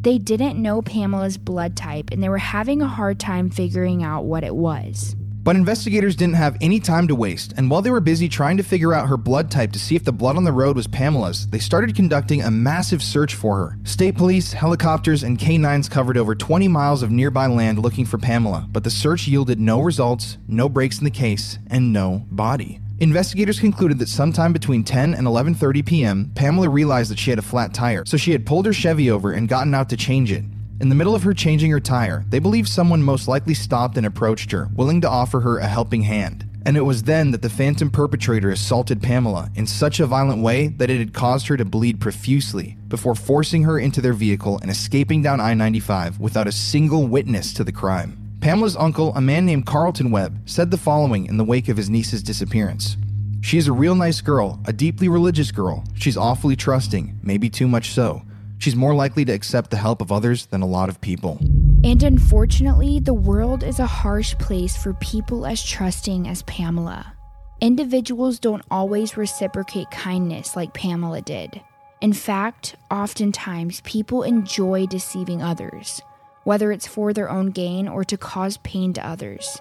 They 0.00 0.16
didn't 0.16 0.56
know 0.56 0.80
Pamela's 0.80 1.36
blood 1.36 1.76
type, 1.76 2.08
and 2.10 2.22
they 2.22 2.30
were 2.30 2.38
having 2.38 2.80
a 2.80 2.88
hard 2.88 3.20
time 3.20 3.50
figuring 3.50 4.02
out 4.02 4.24
what 4.24 4.44
it 4.44 4.54
was. 4.54 5.14
But 5.42 5.56
investigators 5.56 6.16
didn't 6.16 6.34
have 6.34 6.58
any 6.60 6.80
time 6.80 7.08
to 7.08 7.14
waste, 7.14 7.54
and 7.56 7.70
while 7.70 7.80
they 7.80 7.90
were 7.90 8.00
busy 8.00 8.28
trying 8.28 8.58
to 8.58 8.62
figure 8.62 8.92
out 8.92 9.08
her 9.08 9.16
blood 9.16 9.50
type 9.50 9.72
to 9.72 9.78
see 9.78 9.96
if 9.96 10.04
the 10.04 10.12
blood 10.12 10.36
on 10.36 10.44
the 10.44 10.52
road 10.52 10.76
was 10.76 10.86
Pamela's, 10.86 11.46
they 11.46 11.58
started 11.58 11.96
conducting 11.96 12.42
a 12.42 12.50
massive 12.50 13.02
search 13.02 13.34
for 13.34 13.56
her. 13.56 13.78
State 13.84 14.16
police, 14.16 14.52
helicopters, 14.52 15.22
and 15.22 15.38
canines 15.38 15.88
covered 15.88 16.18
over 16.18 16.34
20 16.34 16.68
miles 16.68 17.02
of 17.02 17.10
nearby 17.10 17.46
land 17.46 17.78
looking 17.78 18.04
for 18.04 18.18
Pamela, 18.18 18.68
but 18.70 18.84
the 18.84 18.90
search 18.90 19.26
yielded 19.26 19.58
no 19.58 19.80
results, 19.80 20.36
no 20.46 20.68
breaks 20.68 20.98
in 20.98 21.04
the 21.04 21.10
case, 21.10 21.58
and 21.68 21.90
no 21.90 22.26
body. 22.30 22.78
Investigators 22.98 23.58
concluded 23.58 23.98
that 23.98 24.10
sometime 24.10 24.52
between 24.52 24.84
10 24.84 25.14
and 25.14 25.26
11:30 25.26 25.86
p.m., 25.86 26.30
Pamela 26.34 26.68
realized 26.68 27.10
that 27.10 27.18
she 27.18 27.30
had 27.30 27.38
a 27.38 27.42
flat 27.42 27.72
tire, 27.72 28.04
so 28.04 28.18
she 28.18 28.32
had 28.32 28.44
pulled 28.44 28.66
her 28.66 28.74
Chevy 28.74 29.10
over 29.10 29.32
and 29.32 29.48
gotten 29.48 29.74
out 29.74 29.88
to 29.88 29.96
change 29.96 30.30
it. 30.30 30.44
In 30.80 30.88
the 30.88 30.94
middle 30.94 31.14
of 31.14 31.24
her 31.24 31.34
changing 31.34 31.70
her 31.72 31.78
tire, 31.78 32.24
they 32.30 32.38
believe 32.38 32.66
someone 32.66 33.02
most 33.02 33.28
likely 33.28 33.52
stopped 33.52 33.98
and 33.98 34.06
approached 34.06 34.50
her, 34.50 34.70
willing 34.74 35.02
to 35.02 35.10
offer 35.10 35.40
her 35.40 35.58
a 35.58 35.66
helping 35.66 36.00
hand. 36.00 36.46
And 36.64 36.74
it 36.74 36.80
was 36.80 37.02
then 37.02 37.32
that 37.32 37.42
the 37.42 37.50
phantom 37.50 37.90
perpetrator 37.90 38.50
assaulted 38.50 39.02
Pamela 39.02 39.50
in 39.54 39.66
such 39.66 40.00
a 40.00 40.06
violent 40.06 40.42
way 40.42 40.68
that 40.68 40.88
it 40.88 40.98
had 40.98 41.12
caused 41.12 41.48
her 41.48 41.58
to 41.58 41.66
bleed 41.66 42.00
profusely 42.00 42.78
before 42.88 43.14
forcing 43.14 43.64
her 43.64 43.78
into 43.78 44.00
their 44.00 44.14
vehicle 44.14 44.58
and 44.62 44.70
escaping 44.70 45.20
down 45.20 45.38
I 45.38 45.52
95 45.52 46.18
without 46.18 46.48
a 46.48 46.52
single 46.52 47.06
witness 47.06 47.52
to 47.54 47.64
the 47.64 47.72
crime. 47.72 48.16
Pamela's 48.40 48.76
uncle, 48.76 49.14
a 49.14 49.20
man 49.20 49.44
named 49.44 49.66
Carlton 49.66 50.10
Webb, 50.10 50.40
said 50.46 50.70
the 50.70 50.78
following 50.78 51.26
in 51.26 51.36
the 51.36 51.44
wake 51.44 51.68
of 51.68 51.76
his 51.76 51.90
niece's 51.90 52.22
disappearance. 52.22 52.96
She 53.42 53.58
is 53.58 53.68
a 53.68 53.72
real 53.72 53.94
nice 53.94 54.22
girl, 54.22 54.58
a 54.64 54.72
deeply 54.72 55.08
religious 55.08 55.52
girl. 55.52 55.84
She's 55.94 56.16
awfully 56.16 56.56
trusting, 56.56 57.20
maybe 57.22 57.50
too 57.50 57.68
much 57.68 57.90
so. 57.90 58.22
She's 58.60 58.76
more 58.76 58.94
likely 58.94 59.24
to 59.24 59.32
accept 59.32 59.70
the 59.70 59.78
help 59.78 60.02
of 60.02 60.12
others 60.12 60.46
than 60.46 60.60
a 60.60 60.66
lot 60.66 60.90
of 60.90 61.00
people. 61.00 61.38
And 61.82 62.02
unfortunately, 62.02 63.00
the 63.00 63.14
world 63.14 63.64
is 63.64 63.78
a 63.78 63.86
harsh 63.86 64.36
place 64.36 64.76
for 64.76 64.92
people 64.94 65.46
as 65.46 65.64
trusting 65.64 66.28
as 66.28 66.42
Pamela. 66.42 67.14
Individuals 67.62 68.38
don't 68.38 68.62
always 68.70 69.16
reciprocate 69.16 69.90
kindness 69.90 70.56
like 70.56 70.74
Pamela 70.74 71.22
did. 71.22 71.62
In 72.02 72.12
fact, 72.12 72.76
oftentimes 72.90 73.80
people 73.80 74.24
enjoy 74.24 74.86
deceiving 74.86 75.40
others, 75.40 76.02
whether 76.44 76.70
it's 76.70 76.86
for 76.86 77.14
their 77.14 77.30
own 77.30 77.52
gain 77.52 77.88
or 77.88 78.04
to 78.04 78.18
cause 78.18 78.58
pain 78.58 78.92
to 78.92 79.06
others. 79.06 79.58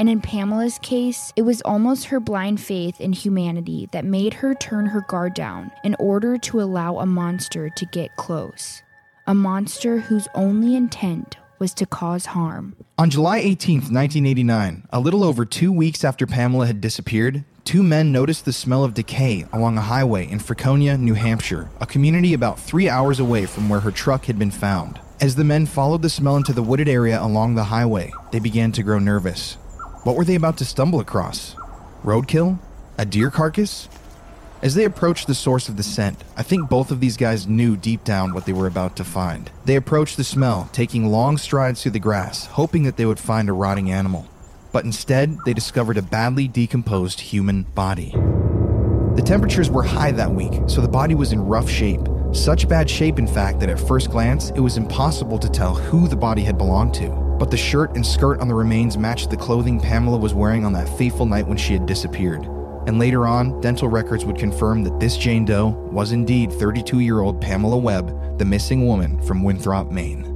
And 0.00 0.08
in 0.08 0.22
Pamela's 0.22 0.78
case, 0.78 1.30
it 1.36 1.42
was 1.42 1.60
almost 1.60 2.06
her 2.06 2.20
blind 2.20 2.58
faith 2.58 3.02
in 3.02 3.12
humanity 3.12 3.86
that 3.92 4.02
made 4.02 4.32
her 4.32 4.54
turn 4.54 4.86
her 4.86 5.02
guard 5.02 5.34
down 5.34 5.72
in 5.84 5.94
order 5.98 6.38
to 6.38 6.62
allow 6.62 6.96
a 6.96 7.04
monster 7.04 7.68
to 7.68 7.84
get 7.84 8.16
close. 8.16 8.82
A 9.26 9.34
monster 9.34 9.98
whose 9.98 10.26
only 10.34 10.74
intent 10.74 11.36
was 11.58 11.74
to 11.74 11.84
cause 11.84 12.24
harm. 12.24 12.76
On 12.96 13.10
July 13.10 13.40
18, 13.40 13.92
1989, 13.92 14.88
a 14.90 15.00
little 15.00 15.22
over 15.22 15.44
two 15.44 15.70
weeks 15.70 16.02
after 16.02 16.26
Pamela 16.26 16.66
had 16.66 16.80
disappeared, 16.80 17.44
two 17.66 17.82
men 17.82 18.10
noticed 18.10 18.46
the 18.46 18.54
smell 18.54 18.84
of 18.84 18.94
decay 18.94 19.44
along 19.52 19.76
a 19.76 19.82
highway 19.82 20.26
in 20.26 20.38
Franconia, 20.38 20.96
New 20.96 21.12
Hampshire, 21.12 21.68
a 21.78 21.84
community 21.84 22.32
about 22.32 22.58
three 22.58 22.88
hours 22.88 23.20
away 23.20 23.44
from 23.44 23.68
where 23.68 23.80
her 23.80 23.90
truck 23.90 24.24
had 24.24 24.38
been 24.38 24.50
found. 24.50 24.98
As 25.20 25.36
the 25.36 25.44
men 25.44 25.66
followed 25.66 26.00
the 26.00 26.08
smell 26.08 26.38
into 26.38 26.54
the 26.54 26.62
wooded 26.62 26.88
area 26.88 27.22
along 27.22 27.54
the 27.54 27.64
highway, 27.64 28.10
they 28.32 28.38
began 28.38 28.72
to 28.72 28.82
grow 28.82 28.98
nervous. 28.98 29.58
What 30.02 30.16
were 30.16 30.24
they 30.24 30.34
about 30.34 30.56
to 30.58 30.64
stumble 30.64 30.98
across? 30.98 31.54
Roadkill? 32.02 32.58
A 32.96 33.04
deer 33.04 33.30
carcass? 33.30 33.86
As 34.62 34.74
they 34.74 34.84
approached 34.84 35.26
the 35.26 35.34
source 35.34 35.68
of 35.68 35.76
the 35.76 35.82
scent, 35.82 36.24
I 36.38 36.42
think 36.42 36.70
both 36.70 36.90
of 36.90 37.00
these 37.00 37.18
guys 37.18 37.46
knew 37.46 37.76
deep 37.76 38.02
down 38.02 38.32
what 38.32 38.46
they 38.46 38.54
were 38.54 38.66
about 38.66 38.96
to 38.96 39.04
find. 39.04 39.50
They 39.66 39.76
approached 39.76 40.16
the 40.16 40.24
smell, 40.24 40.70
taking 40.72 41.08
long 41.08 41.36
strides 41.36 41.82
through 41.82 41.92
the 41.92 41.98
grass, 41.98 42.46
hoping 42.46 42.84
that 42.84 42.96
they 42.96 43.04
would 43.04 43.18
find 43.18 43.50
a 43.50 43.52
rotting 43.52 43.90
animal. 43.90 44.26
But 44.72 44.86
instead, 44.86 45.36
they 45.44 45.52
discovered 45.52 45.98
a 45.98 46.02
badly 46.02 46.48
decomposed 46.48 47.20
human 47.20 47.64
body. 47.74 48.12
The 49.16 49.22
temperatures 49.24 49.68
were 49.68 49.82
high 49.82 50.12
that 50.12 50.32
week, 50.32 50.62
so 50.66 50.80
the 50.80 50.88
body 50.88 51.14
was 51.14 51.32
in 51.32 51.44
rough 51.44 51.68
shape. 51.68 52.00
Such 52.32 52.70
bad 52.70 52.88
shape, 52.88 53.18
in 53.18 53.26
fact, 53.26 53.60
that 53.60 53.68
at 53.68 53.78
first 53.78 54.10
glance, 54.10 54.48
it 54.50 54.60
was 54.60 54.78
impossible 54.78 55.38
to 55.40 55.50
tell 55.50 55.74
who 55.74 56.08
the 56.08 56.16
body 56.16 56.42
had 56.42 56.56
belonged 56.56 56.94
to. 56.94 57.19
But 57.40 57.50
the 57.50 57.56
shirt 57.56 57.96
and 57.96 58.06
skirt 58.06 58.38
on 58.40 58.48
the 58.48 58.54
remains 58.54 58.98
matched 58.98 59.30
the 59.30 59.36
clothing 59.36 59.80
Pamela 59.80 60.18
was 60.18 60.34
wearing 60.34 60.66
on 60.66 60.74
that 60.74 60.98
fateful 60.98 61.24
night 61.24 61.48
when 61.48 61.56
she 61.56 61.72
had 61.72 61.86
disappeared. 61.86 62.44
And 62.86 62.98
later 62.98 63.26
on, 63.26 63.58
dental 63.62 63.88
records 63.88 64.26
would 64.26 64.36
confirm 64.36 64.84
that 64.84 65.00
this 65.00 65.16
Jane 65.16 65.46
Doe 65.46 65.68
was 65.90 66.12
indeed 66.12 66.52
32 66.52 67.00
year 67.00 67.20
old 67.20 67.40
Pamela 67.40 67.78
Webb, 67.78 68.38
the 68.38 68.44
missing 68.44 68.86
woman 68.86 69.22
from 69.22 69.42
Winthrop, 69.42 69.90
Maine. 69.90 70.26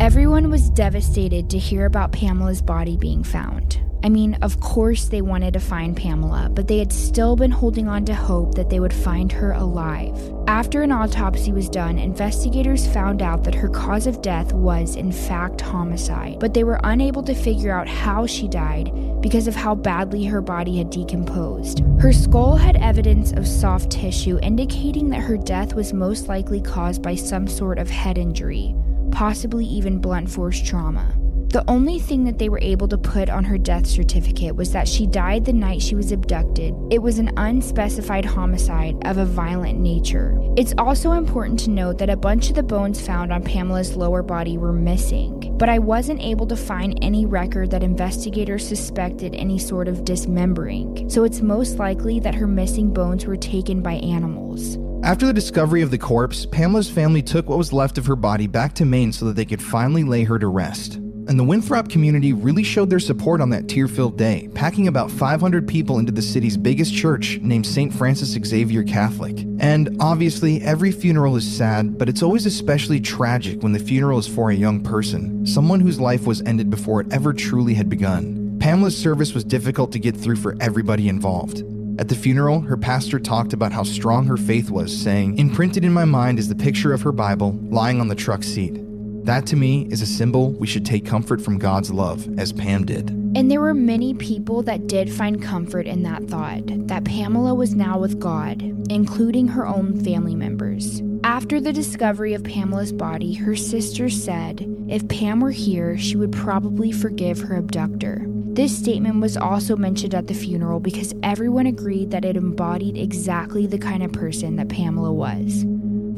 Everyone 0.00 0.48
was 0.48 0.70
devastated 0.70 1.50
to 1.50 1.58
hear 1.58 1.84
about 1.84 2.10
Pamela's 2.10 2.62
body 2.62 2.96
being 2.96 3.22
found. 3.22 3.83
I 4.04 4.10
mean, 4.10 4.34
of 4.42 4.60
course 4.60 5.06
they 5.06 5.22
wanted 5.22 5.54
to 5.54 5.60
find 5.60 5.96
Pamela, 5.96 6.50
but 6.52 6.68
they 6.68 6.78
had 6.78 6.92
still 6.92 7.36
been 7.36 7.50
holding 7.50 7.88
on 7.88 8.04
to 8.04 8.14
hope 8.14 8.54
that 8.54 8.68
they 8.68 8.78
would 8.78 8.92
find 8.92 9.32
her 9.32 9.52
alive. 9.52 10.14
After 10.46 10.82
an 10.82 10.92
autopsy 10.92 11.52
was 11.52 11.70
done, 11.70 11.98
investigators 11.98 12.86
found 12.86 13.22
out 13.22 13.44
that 13.44 13.54
her 13.54 13.70
cause 13.70 14.06
of 14.06 14.20
death 14.20 14.52
was, 14.52 14.96
in 14.96 15.10
fact, 15.10 15.62
homicide, 15.62 16.38
but 16.38 16.52
they 16.52 16.64
were 16.64 16.80
unable 16.84 17.22
to 17.22 17.34
figure 17.34 17.72
out 17.72 17.88
how 17.88 18.26
she 18.26 18.46
died 18.46 18.92
because 19.22 19.48
of 19.48 19.56
how 19.56 19.74
badly 19.74 20.22
her 20.24 20.42
body 20.42 20.76
had 20.76 20.90
decomposed. 20.90 21.80
Her 21.98 22.12
skull 22.12 22.56
had 22.56 22.76
evidence 22.76 23.32
of 23.32 23.48
soft 23.48 23.90
tissue, 23.90 24.38
indicating 24.42 25.08
that 25.10 25.22
her 25.22 25.38
death 25.38 25.72
was 25.72 25.94
most 25.94 26.28
likely 26.28 26.60
caused 26.60 27.00
by 27.00 27.14
some 27.14 27.48
sort 27.48 27.78
of 27.78 27.88
head 27.88 28.18
injury, 28.18 28.74
possibly 29.12 29.64
even 29.64 29.98
blunt 29.98 30.28
force 30.28 30.60
trauma. 30.60 31.10
The 31.54 31.70
only 31.70 32.00
thing 32.00 32.24
that 32.24 32.40
they 32.40 32.48
were 32.48 32.58
able 32.60 32.88
to 32.88 32.98
put 32.98 33.30
on 33.30 33.44
her 33.44 33.58
death 33.58 33.86
certificate 33.86 34.56
was 34.56 34.72
that 34.72 34.88
she 34.88 35.06
died 35.06 35.44
the 35.44 35.52
night 35.52 35.80
she 35.80 35.94
was 35.94 36.10
abducted. 36.10 36.74
It 36.90 37.00
was 37.00 37.20
an 37.20 37.30
unspecified 37.36 38.24
homicide 38.24 38.96
of 39.06 39.18
a 39.18 39.24
violent 39.24 39.78
nature. 39.78 40.36
It's 40.56 40.74
also 40.78 41.12
important 41.12 41.60
to 41.60 41.70
note 41.70 41.98
that 41.98 42.10
a 42.10 42.16
bunch 42.16 42.48
of 42.48 42.56
the 42.56 42.64
bones 42.64 43.00
found 43.00 43.32
on 43.32 43.44
Pamela's 43.44 43.94
lower 43.94 44.20
body 44.20 44.58
were 44.58 44.72
missing, 44.72 45.56
but 45.56 45.68
I 45.68 45.78
wasn't 45.78 46.22
able 46.22 46.48
to 46.48 46.56
find 46.56 46.98
any 47.02 47.24
record 47.24 47.70
that 47.70 47.84
investigators 47.84 48.66
suspected 48.66 49.32
any 49.36 49.60
sort 49.60 49.86
of 49.86 50.04
dismembering, 50.04 51.08
so 51.08 51.22
it's 51.22 51.40
most 51.40 51.78
likely 51.78 52.18
that 52.18 52.34
her 52.34 52.48
missing 52.48 52.92
bones 52.92 53.26
were 53.26 53.36
taken 53.36 53.80
by 53.80 53.92
animals. 53.92 54.76
After 55.04 55.24
the 55.24 55.32
discovery 55.32 55.82
of 55.82 55.92
the 55.92 55.98
corpse, 55.98 56.46
Pamela's 56.46 56.90
family 56.90 57.22
took 57.22 57.48
what 57.48 57.58
was 57.58 57.72
left 57.72 57.96
of 57.96 58.06
her 58.06 58.16
body 58.16 58.48
back 58.48 58.74
to 58.74 58.84
Maine 58.84 59.12
so 59.12 59.26
that 59.26 59.36
they 59.36 59.44
could 59.44 59.62
finally 59.62 60.02
lay 60.02 60.24
her 60.24 60.40
to 60.40 60.48
rest. 60.48 60.98
And 61.26 61.38
the 61.38 61.44
Winthrop 61.44 61.88
community 61.88 62.32
really 62.32 62.62
showed 62.62 62.90
their 62.90 63.00
support 63.00 63.40
on 63.40 63.50
that 63.50 63.68
tear 63.68 63.88
filled 63.88 64.18
day, 64.18 64.48
packing 64.54 64.88
about 64.88 65.10
500 65.10 65.66
people 65.66 65.98
into 65.98 66.12
the 66.12 66.22
city's 66.22 66.56
biggest 66.56 66.94
church 66.94 67.38
named 67.40 67.66
St. 67.66 67.92
Francis 67.92 68.30
Xavier 68.30 68.84
Catholic. 68.84 69.38
And 69.58 69.96
obviously, 70.00 70.60
every 70.62 70.92
funeral 70.92 71.36
is 71.36 71.50
sad, 71.50 71.96
but 71.96 72.08
it's 72.08 72.22
always 72.22 72.46
especially 72.46 73.00
tragic 73.00 73.62
when 73.62 73.72
the 73.72 73.78
funeral 73.78 74.18
is 74.18 74.28
for 74.28 74.50
a 74.50 74.54
young 74.54 74.82
person, 74.82 75.46
someone 75.46 75.80
whose 75.80 76.00
life 76.00 76.26
was 76.26 76.42
ended 76.42 76.68
before 76.68 77.00
it 77.00 77.12
ever 77.12 77.32
truly 77.32 77.74
had 77.74 77.88
begun. 77.88 78.58
Pamela's 78.60 78.96
service 78.96 79.34
was 79.34 79.44
difficult 79.44 79.92
to 79.92 79.98
get 79.98 80.16
through 80.16 80.36
for 80.36 80.56
everybody 80.60 81.08
involved. 81.08 81.62
At 81.98 82.08
the 82.08 82.16
funeral, 82.16 82.60
her 82.60 82.76
pastor 82.76 83.20
talked 83.20 83.52
about 83.52 83.72
how 83.72 83.84
strong 83.84 84.26
her 84.26 84.36
faith 84.36 84.68
was, 84.68 84.94
saying, 84.96 85.38
Imprinted 85.38 85.84
in 85.84 85.92
my 85.92 86.04
mind 86.04 86.38
is 86.38 86.48
the 86.48 86.54
picture 86.56 86.92
of 86.92 87.02
her 87.02 87.12
Bible 87.12 87.52
lying 87.70 88.00
on 88.00 88.08
the 88.08 88.14
truck 88.16 88.42
seat. 88.42 88.80
That 89.24 89.46
to 89.46 89.56
me 89.56 89.88
is 89.90 90.02
a 90.02 90.06
symbol 90.06 90.52
we 90.52 90.66
should 90.66 90.84
take 90.84 91.06
comfort 91.06 91.40
from 91.40 91.58
God's 91.58 91.90
love, 91.90 92.28
as 92.38 92.52
Pam 92.52 92.84
did. 92.84 93.08
And 93.34 93.50
there 93.50 93.62
were 93.62 93.72
many 93.72 94.12
people 94.12 94.62
that 94.64 94.86
did 94.86 95.10
find 95.10 95.42
comfort 95.42 95.86
in 95.86 96.02
that 96.02 96.24
thought 96.24 96.64
that 96.88 97.04
Pamela 97.04 97.54
was 97.54 97.74
now 97.74 97.98
with 97.98 98.20
God, 98.20 98.60
including 98.90 99.48
her 99.48 99.66
own 99.66 99.98
family 100.04 100.34
members. 100.34 101.00
After 101.24 101.58
the 101.58 101.72
discovery 101.72 102.34
of 102.34 102.44
Pamela's 102.44 102.92
body, 102.92 103.32
her 103.32 103.56
sister 103.56 104.10
said 104.10 104.70
if 104.90 105.08
Pam 105.08 105.40
were 105.40 105.50
here, 105.52 105.96
she 105.96 106.16
would 106.16 106.32
probably 106.32 106.92
forgive 106.92 107.38
her 107.38 107.56
abductor. 107.56 108.26
This 108.28 108.76
statement 108.76 109.22
was 109.22 109.38
also 109.38 109.74
mentioned 109.74 110.14
at 110.14 110.26
the 110.26 110.34
funeral 110.34 110.80
because 110.80 111.14
everyone 111.22 111.66
agreed 111.66 112.10
that 112.10 112.26
it 112.26 112.36
embodied 112.36 112.98
exactly 112.98 113.66
the 113.66 113.78
kind 113.78 114.02
of 114.02 114.12
person 114.12 114.56
that 114.56 114.68
Pamela 114.68 115.14
was 115.14 115.64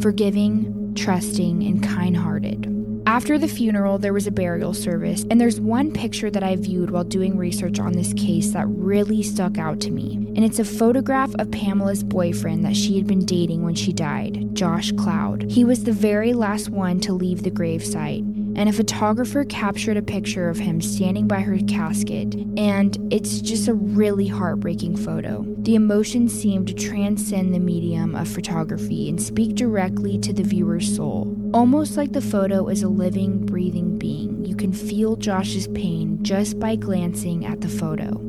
forgiving, 0.01 0.93
trusting, 0.97 1.63
and 1.63 1.83
kind 1.85 2.17
hearted. 2.17 2.76
After 3.07 3.39
the 3.39 3.47
funeral, 3.47 3.99
there 3.99 4.13
was 4.13 4.27
a 4.27 4.33
burial 4.33 4.75
service, 4.75 5.25
and 5.31 5.41
there's 5.41 5.61
one 5.61 5.93
picture 5.93 6.29
that 6.29 6.43
I 6.43 6.57
viewed 6.57 6.91
while 6.91 7.05
doing 7.05 7.39
research 7.39 7.79
on 7.79 7.93
this 7.93 8.13
case 8.15 8.51
that 8.51 8.67
really 8.67 9.23
stuck 9.23 9.59
out 9.59 9.79
to 9.83 9.93
me. 9.93 10.17
And 10.35 10.45
it's 10.45 10.59
a 10.59 10.65
photograph 10.65 11.33
of 11.37 11.53
Pamela's 11.53 12.03
boyfriend 12.03 12.65
that 12.65 12.75
she 12.75 12.97
had 12.97 13.07
been 13.07 13.25
dating 13.25 13.63
when 13.63 13.77
she 13.77 13.93
died, 13.93 14.49
Josh 14.55 14.91
Cloud. 14.91 15.49
He 15.49 15.65
was 15.65 15.85
the 15.85 15.93
very 15.93 16.33
last 16.33 16.69
one 16.69 16.99
to 17.03 17.13
leave 17.13 17.45
the 17.45 17.51
gravesite, 17.53 18.36
and 18.57 18.71
a 18.71 18.73
photographer 18.73 19.45
captured 19.45 19.99
a 19.99 20.03
picture 20.03 20.49
of 20.49 20.59
him 20.59 20.81
standing 20.81 21.29
by 21.29 21.41
her 21.41 21.59
casket, 21.69 22.35
and 22.57 22.97
it's 23.13 23.41
just 23.43 23.69
a 23.69 23.75
really 23.75 24.27
heartbreaking 24.27 24.97
photo. 24.97 25.45
The 25.59 25.75
emotions 25.75 26.33
seem 26.33 26.65
to 26.65 26.75
transcend 26.75 27.55
the 27.55 27.61
medium 27.61 28.17
of 28.17 28.27
photography 28.27 29.11
and 29.11 29.23
speak 29.23 29.55
directly 29.57 30.19
to 30.21 30.33
the 30.33 30.43
viewer's 30.43 30.97
soul. 30.97 31.37
Almost 31.53 31.99
like 31.99 32.13
the 32.13 32.23
photo 32.23 32.69
is 32.69 32.83
a 32.83 32.89
living, 32.89 33.45
breathing 33.45 33.99
being, 33.99 34.45
you 34.45 34.57
can 34.57 34.73
feel 34.73 35.17
Josh's 35.17 35.69
pain 35.69 36.19
just 36.23 36.59
by 36.59 36.77
glancing 36.77 37.45
at 37.45 37.61
the 37.61 37.69
photo. 37.69 38.23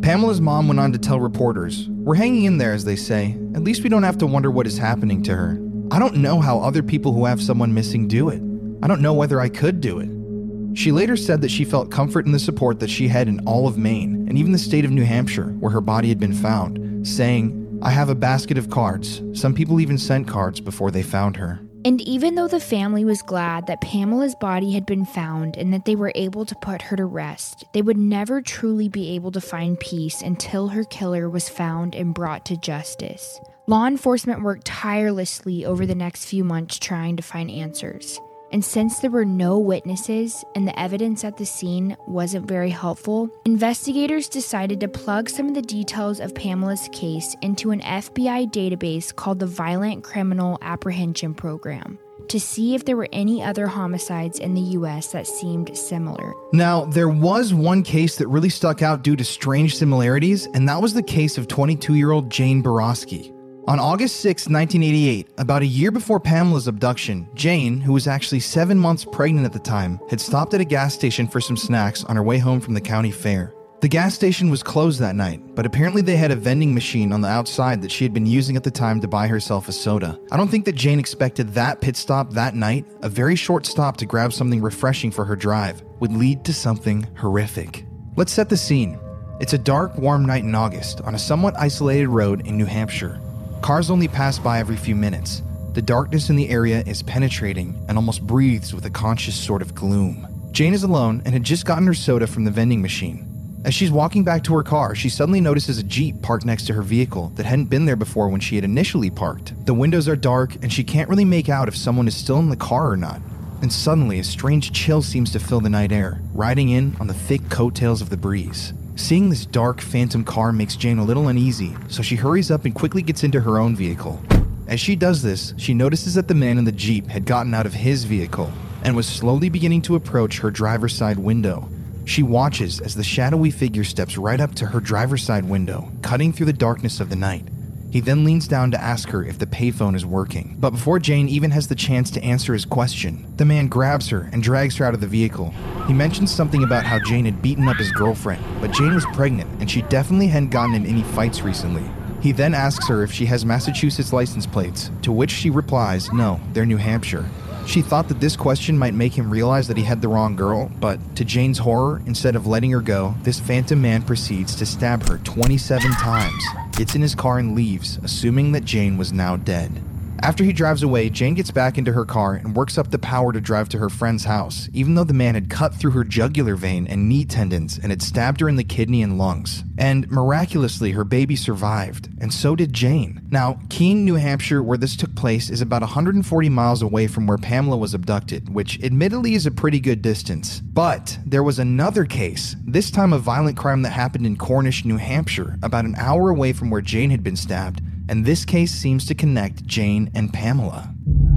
Pamela's 0.00 0.40
mom 0.40 0.66
went 0.68 0.80
on 0.80 0.92
to 0.92 0.98
tell 0.98 1.20
reporters, 1.20 1.88
We're 1.90 2.14
hanging 2.14 2.44
in 2.44 2.58
there, 2.58 2.72
as 2.72 2.84
they 2.84 2.96
say. 2.96 3.36
At 3.54 3.62
least 3.62 3.82
we 3.82 3.90
don't 3.90 4.02
have 4.02 4.18
to 4.18 4.26
wonder 4.26 4.50
what 4.50 4.66
is 4.66 4.78
happening 4.78 5.22
to 5.24 5.36
her. 5.36 5.60
I 5.90 5.98
don't 5.98 6.16
know 6.16 6.40
how 6.40 6.60
other 6.60 6.82
people 6.82 7.12
who 7.12 7.26
have 7.26 7.42
someone 7.42 7.74
missing 7.74 8.08
do 8.08 8.30
it. 8.30 8.40
I 8.84 8.86
don't 8.86 9.00
know 9.00 9.14
whether 9.14 9.40
I 9.40 9.48
could 9.48 9.80
do 9.80 9.98
it. 9.98 10.78
She 10.78 10.92
later 10.92 11.16
said 11.16 11.40
that 11.40 11.50
she 11.50 11.64
felt 11.64 11.90
comfort 11.90 12.26
in 12.26 12.32
the 12.32 12.38
support 12.38 12.80
that 12.80 12.90
she 12.90 13.08
had 13.08 13.28
in 13.28 13.40
all 13.46 13.66
of 13.66 13.78
Maine 13.78 14.26
and 14.28 14.36
even 14.36 14.52
the 14.52 14.58
state 14.58 14.84
of 14.84 14.90
New 14.90 15.06
Hampshire, 15.06 15.46
where 15.58 15.72
her 15.72 15.80
body 15.80 16.10
had 16.10 16.20
been 16.20 16.34
found, 16.34 17.08
saying, 17.08 17.78
I 17.80 17.88
have 17.88 18.10
a 18.10 18.14
basket 18.14 18.58
of 18.58 18.68
cards. 18.68 19.22
Some 19.32 19.54
people 19.54 19.80
even 19.80 19.96
sent 19.96 20.28
cards 20.28 20.60
before 20.60 20.90
they 20.90 21.02
found 21.02 21.34
her. 21.38 21.60
And 21.86 22.02
even 22.02 22.34
though 22.34 22.46
the 22.46 22.60
family 22.60 23.06
was 23.06 23.22
glad 23.22 23.68
that 23.68 23.80
Pamela's 23.80 24.34
body 24.34 24.72
had 24.72 24.84
been 24.84 25.06
found 25.06 25.56
and 25.56 25.72
that 25.72 25.86
they 25.86 25.96
were 25.96 26.12
able 26.14 26.44
to 26.44 26.54
put 26.56 26.82
her 26.82 26.96
to 26.96 27.06
rest, 27.06 27.64
they 27.72 27.80
would 27.80 27.96
never 27.96 28.42
truly 28.42 28.90
be 28.90 29.14
able 29.14 29.32
to 29.32 29.40
find 29.40 29.80
peace 29.80 30.20
until 30.20 30.68
her 30.68 30.84
killer 30.84 31.30
was 31.30 31.48
found 31.48 31.94
and 31.94 32.12
brought 32.12 32.44
to 32.44 32.56
justice. 32.58 33.40
Law 33.66 33.86
enforcement 33.86 34.42
worked 34.42 34.66
tirelessly 34.66 35.64
over 35.64 35.86
the 35.86 35.94
next 35.94 36.26
few 36.26 36.44
months 36.44 36.78
trying 36.78 37.16
to 37.16 37.22
find 37.22 37.50
answers. 37.50 38.20
And 38.54 38.64
since 38.64 39.00
there 39.00 39.10
were 39.10 39.24
no 39.24 39.58
witnesses 39.58 40.44
and 40.54 40.64
the 40.64 40.78
evidence 40.78 41.24
at 41.24 41.38
the 41.38 41.44
scene 41.44 41.96
wasn't 42.06 42.46
very 42.46 42.70
helpful, 42.70 43.28
investigators 43.44 44.28
decided 44.28 44.78
to 44.78 44.86
plug 44.86 45.28
some 45.28 45.48
of 45.48 45.54
the 45.54 45.62
details 45.62 46.20
of 46.20 46.36
Pamela's 46.36 46.88
case 46.92 47.34
into 47.42 47.72
an 47.72 47.80
FBI 47.80 48.52
database 48.52 49.12
called 49.12 49.40
the 49.40 49.46
Violent 49.46 50.04
Criminal 50.04 50.56
Apprehension 50.62 51.34
Program 51.34 51.98
to 52.28 52.38
see 52.38 52.76
if 52.76 52.84
there 52.84 52.96
were 52.96 53.08
any 53.12 53.42
other 53.42 53.66
homicides 53.66 54.38
in 54.38 54.54
the 54.54 54.60
US 54.78 55.08
that 55.08 55.26
seemed 55.26 55.76
similar. 55.76 56.32
Now, 56.52 56.84
there 56.84 57.08
was 57.08 57.52
one 57.52 57.82
case 57.82 58.14
that 58.18 58.28
really 58.28 58.48
stuck 58.50 58.82
out 58.82 59.02
due 59.02 59.16
to 59.16 59.24
strange 59.24 59.76
similarities, 59.76 60.46
and 60.54 60.68
that 60.68 60.80
was 60.80 60.94
the 60.94 61.02
case 61.02 61.38
of 61.38 61.48
22 61.48 61.94
year 61.94 62.12
old 62.12 62.30
Jane 62.30 62.62
Boroski. 62.62 63.33
On 63.66 63.80
August 63.80 64.16
6, 64.16 64.42
1988, 64.48 65.26
about 65.38 65.62
a 65.62 65.66
year 65.66 65.90
before 65.90 66.20
Pamela's 66.20 66.68
abduction, 66.68 67.26
Jane, 67.34 67.80
who 67.80 67.94
was 67.94 68.06
actually 68.06 68.40
seven 68.40 68.78
months 68.78 69.06
pregnant 69.06 69.46
at 69.46 69.54
the 69.54 69.58
time, 69.58 69.98
had 70.10 70.20
stopped 70.20 70.52
at 70.52 70.60
a 70.60 70.66
gas 70.66 70.92
station 70.92 71.26
for 71.26 71.40
some 71.40 71.56
snacks 71.56 72.04
on 72.04 72.16
her 72.16 72.22
way 72.22 72.36
home 72.36 72.60
from 72.60 72.74
the 72.74 72.80
county 72.82 73.10
fair. 73.10 73.54
The 73.80 73.88
gas 73.88 74.14
station 74.14 74.50
was 74.50 74.62
closed 74.62 75.00
that 75.00 75.16
night, 75.16 75.40
but 75.54 75.64
apparently 75.64 76.02
they 76.02 76.16
had 76.16 76.30
a 76.30 76.36
vending 76.36 76.74
machine 76.74 77.10
on 77.10 77.22
the 77.22 77.28
outside 77.28 77.80
that 77.80 77.90
she 77.90 78.04
had 78.04 78.12
been 78.12 78.26
using 78.26 78.54
at 78.54 78.64
the 78.64 78.70
time 78.70 79.00
to 79.00 79.08
buy 79.08 79.26
herself 79.28 79.66
a 79.66 79.72
soda. 79.72 80.20
I 80.30 80.36
don't 80.36 80.48
think 80.48 80.66
that 80.66 80.74
Jane 80.74 80.98
expected 80.98 81.54
that 81.54 81.80
pit 81.80 81.96
stop 81.96 82.34
that 82.34 82.54
night, 82.54 82.84
a 83.00 83.08
very 83.08 83.34
short 83.34 83.64
stop 83.64 83.96
to 83.96 84.04
grab 84.04 84.34
something 84.34 84.60
refreshing 84.60 85.10
for 85.10 85.24
her 85.24 85.36
drive, 85.36 85.82
would 86.00 86.12
lead 86.12 86.44
to 86.44 86.52
something 86.52 87.06
horrific. 87.16 87.86
Let's 88.16 88.32
set 88.32 88.50
the 88.50 88.58
scene. 88.58 89.00
It's 89.40 89.54
a 89.54 89.58
dark, 89.58 89.96
warm 89.96 90.26
night 90.26 90.44
in 90.44 90.54
August 90.54 91.00
on 91.00 91.14
a 91.14 91.18
somewhat 91.18 91.58
isolated 91.58 92.08
road 92.08 92.46
in 92.46 92.58
New 92.58 92.66
Hampshire. 92.66 93.22
Cars 93.62 93.90
only 93.90 94.08
pass 94.08 94.38
by 94.38 94.58
every 94.58 94.76
few 94.76 94.94
minutes. 94.94 95.42
The 95.72 95.82
darkness 95.82 96.30
in 96.30 96.36
the 96.36 96.48
area 96.48 96.82
is 96.86 97.02
penetrating 97.02 97.82
and 97.88 97.98
almost 97.98 98.26
breathes 98.26 98.74
with 98.74 98.84
a 98.86 98.90
conscious 98.90 99.34
sort 99.34 99.62
of 99.62 99.74
gloom. 99.74 100.26
Jane 100.52 100.74
is 100.74 100.84
alone 100.84 101.22
and 101.24 101.34
had 101.34 101.42
just 101.42 101.66
gotten 101.66 101.86
her 101.86 101.94
soda 101.94 102.26
from 102.26 102.44
the 102.44 102.50
vending 102.50 102.80
machine. 102.80 103.30
As 103.64 103.74
she's 103.74 103.90
walking 103.90 104.24
back 104.24 104.44
to 104.44 104.54
her 104.54 104.62
car, 104.62 104.94
she 104.94 105.08
suddenly 105.08 105.40
notices 105.40 105.78
a 105.78 105.82
Jeep 105.82 106.20
parked 106.20 106.44
next 106.44 106.66
to 106.66 106.74
her 106.74 106.82
vehicle 106.82 107.32
that 107.36 107.46
hadn't 107.46 107.70
been 107.70 107.86
there 107.86 107.96
before 107.96 108.28
when 108.28 108.40
she 108.40 108.56
had 108.56 108.64
initially 108.64 109.10
parked. 109.10 109.54
The 109.64 109.74
windows 109.74 110.06
are 110.06 110.16
dark 110.16 110.54
and 110.56 110.72
she 110.72 110.84
can't 110.84 111.08
really 111.08 111.24
make 111.24 111.48
out 111.48 111.66
if 111.66 111.76
someone 111.76 112.06
is 112.06 112.14
still 112.14 112.38
in 112.38 112.50
the 112.50 112.56
car 112.56 112.90
or 112.90 112.96
not. 112.96 113.20
And 113.62 113.72
suddenly, 113.72 114.18
a 114.18 114.24
strange 114.24 114.72
chill 114.72 115.00
seems 115.00 115.32
to 115.32 115.40
fill 115.40 115.60
the 115.60 115.70
night 115.70 115.92
air, 115.92 116.20
riding 116.34 116.68
in 116.68 116.94
on 117.00 117.06
the 117.06 117.14
thick 117.14 117.48
coattails 117.48 118.02
of 118.02 118.10
the 118.10 118.16
breeze. 118.18 118.74
Seeing 118.96 119.28
this 119.28 119.44
dark, 119.44 119.80
phantom 119.80 120.22
car 120.22 120.52
makes 120.52 120.76
Jane 120.76 120.98
a 120.98 121.04
little 121.04 121.26
uneasy, 121.26 121.76
so 121.88 122.00
she 122.00 122.14
hurries 122.14 122.50
up 122.52 122.64
and 122.64 122.74
quickly 122.74 123.02
gets 123.02 123.24
into 123.24 123.40
her 123.40 123.58
own 123.58 123.74
vehicle. 123.74 124.22
As 124.68 124.78
she 124.78 124.94
does 124.94 125.20
this, 125.20 125.52
she 125.56 125.74
notices 125.74 126.14
that 126.14 126.28
the 126.28 126.34
man 126.34 126.58
in 126.58 126.64
the 126.64 126.72
Jeep 126.72 127.08
had 127.08 127.26
gotten 127.26 127.54
out 127.54 127.66
of 127.66 127.74
his 127.74 128.04
vehicle 128.04 128.52
and 128.84 128.94
was 128.94 129.06
slowly 129.06 129.48
beginning 129.48 129.82
to 129.82 129.96
approach 129.96 130.38
her 130.38 130.50
driver's 130.50 130.94
side 130.94 131.18
window. 131.18 131.68
She 132.04 132.22
watches 132.22 132.80
as 132.80 132.94
the 132.94 133.02
shadowy 133.02 133.50
figure 133.50 133.82
steps 133.82 134.16
right 134.16 134.40
up 134.40 134.54
to 134.56 134.66
her 134.66 134.80
driver's 134.80 135.24
side 135.24 135.44
window, 135.44 135.90
cutting 136.02 136.32
through 136.32 136.46
the 136.46 136.52
darkness 136.52 137.00
of 137.00 137.10
the 137.10 137.16
night. 137.16 137.48
He 137.94 138.00
then 138.00 138.24
leans 138.24 138.48
down 138.48 138.72
to 138.72 138.82
ask 138.82 139.10
her 139.10 139.22
if 139.22 139.38
the 139.38 139.46
payphone 139.46 139.94
is 139.94 140.04
working. 140.04 140.56
But 140.58 140.70
before 140.70 140.98
Jane 140.98 141.28
even 141.28 141.52
has 141.52 141.68
the 141.68 141.76
chance 141.76 142.10
to 142.10 142.24
answer 142.24 142.52
his 142.52 142.64
question, 142.64 143.32
the 143.36 143.44
man 143.44 143.68
grabs 143.68 144.08
her 144.08 144.28
and 144.32 144.42
drags 144.42 144.78
her 144.78 144.84
out 144.84 144.94
of 144.94 145.00
the 145.00 145.06
vehicle. 145.06 145.54
He 145.86 145.92
mentions 145.92 146.34
something 146.34 146.64
about 146.64 146.84
how 146.84 146.98
Jane 146.98 147.24
had 147.24 147.40
beaten 147.40 147.68
up 147.68 147.76
his 147.76 147.92
girlfriend, 147.92 148.42
but 148.60 148.72
Jane 148.72 148.96
was 148.96 149.06
pregnant 149.12 149.48
and 149.60 149.70
she 149.70 149.82
definitely 149.82 150.26
hadn't 150.26 150.50
gotten 150.50 150.74
in 150.74 150.86
any 150.86 151.04
fights 151.04 151.42
recently. 151.42 151.88
He 152.20 152.32
then 152.32 152.52
asks 152.52 152.88
her 152.88 153.04
if 153.04 153.12
she 153.12 153.26
has 153.26 153.46
Massachusetts 153.46 154.12
license 154.12 154.44
plates, 154.44 154.90
to 155.02 155.12
which 155.12 155.30
she 155.30 155.50
replies, 155.50 156.12
no, 156.12 156.40
they're 156.52 156.66
New 156.66 156.78
Hampshire. 156.78 157.30
She 157.66 157.82
thought 157.82 158.08
that 158.08 158.20
this 158.20 158.36
question 158.36 158.78
might 158.78 158.94
make 158.94 159.14
him 159.14 159.30
realize 159.30 159.66
that 159.68 159.76
he 159.76 159.82
had 159.82 160.00
the 160.00 160.08
wrong 160.08 160.36
girl, 160.36 160.70
but 160.80 160.98
to 161.16 161.24
Jane's 161.24 161.58
horror, 161.58 162.02
instead 162.06 162.36
of 162.36 162.46
letting 162.46 162.70
her 162.70 162.80
go, 162.80 163.14
this 163.22 163.40
phantom 163.40 163.80
man 163.82 164.02
proceeds 164.02 164.54
to 164.56 164.66
stab 164.66 165.08
her 165.08 165.18
27 165.18 165.90
times, 165.92 166.44
gets 166.76 166.94
in 166.94 167.02
his 167.02 167.14
car 167.14 167.38
and 167.38 167.54
leaves, 167.54 167.98
assuming 168.04 168.52
that 168.52 168.64
Jane 168.64 168.96
was 168.96 169.12
now 169.12 169.36
dead. 169.36 169.82
After 170.24 170.42
he 170.42 170.54
drives 170.54 170.82
away, 170.82 171.10
Jane 171.10 171.34
gets 171.34 171.50
back 171.50 171.76
into 171.76 171.92
her 171.92 172.06
car 172.06 172.32
and 172.32 172.56
works 172.56 172.78
up 172.78 172.90
the 172.90 172.98
power 172.98 173.30
to 173.30 173.42
drive 173.42 173.68
to 173.68 173.78
her 173.78 173.90
friend's 173.90 174.24
house, 174.24 174.70
even 174.72 174.94
though 174.94 175.04
the 175.04 175.12
man 175.12 175.34
had 175.34 175.50
cut 175.50 175.74
through 175.74 175.90
her 175.90 176.02
jugular 176.02 176.56
vein 176.56 176.86
and 176.86 177.10
knee 177.10 177.26
tendons 177.26 177.78
and 177.78 177.92
had 177.92 178.00
stabbed 178.00 178.40
her 178.40 178.48
in 178.48 178.56
the 178.56 178.64
kidney 178.64 179.02
and 179.02 179.18
lungs. 179.18 179.64
And 179.76 180.10
miraculously, 180.10 180.92
her 180.92 181.04
baby 181.04 181.36
survived, 181.36 182.08
and 182.22 182.32
so 182.32 182.56
did 182.56 182.72
Jane. 182.72 183.20
Now, 183.30 183.60
Keene, 183.68 184.06
New 184.06 184.14
Hampshire, 184.14 184.62
where 184.62 184.78
this 184.78 184.96
took 184.96 185.14
place, 185.14 185.50
is 185.50 185.60
about 185.60 185.82
140 185.82 186.48
miles 186.48 186.80
away 186.80 187.06
from 187.06 187.26
where 187.26 187.36
Pamela 187.36 187.76
was 187.76 187.92
abducted, 187.92 188.48
which 188.48 188.82
admittedly 188.82 189.34
is 189.34 189.44
a 189.44 189.50
pretty 189.50 189.78
good 189.78 190.00
distance. 190.00 190.60
But 190.60 191.18
there 191.26 191.42
was 191.42 191.58
another 191.58 192.06
case, 192.06 192.56
this 192.64 192.90
time 192.90 193.12
a 193.12 193.18
violent 193.18 193.58
crime 193.58 193.82
that 193.82 193.90
happened 193.90 194.24
in 194.24 194.38
Cornish, 194.38 194.86
New 194.86 194.96
Hampshire, 194.96 195.58
about 195.62 195.84
an 195.84 195.96
hour 195.98 196.30
away 196.30 196.54
from 196.54 196.70
where 196.70 196.80
Jane 196.80 197.10
had 197.10 197.22
been 197.22 197.36
stabbed 197.36 197.82
and 198.08 198.24
this 198.24 198.44
case 198.44 198.72
seems 198.72 199.06
to 199.06 199.14
connect 199.14 199.66
Jane 199.66 200.10
and 200.14 200.32
Pamela. 200.32 200.94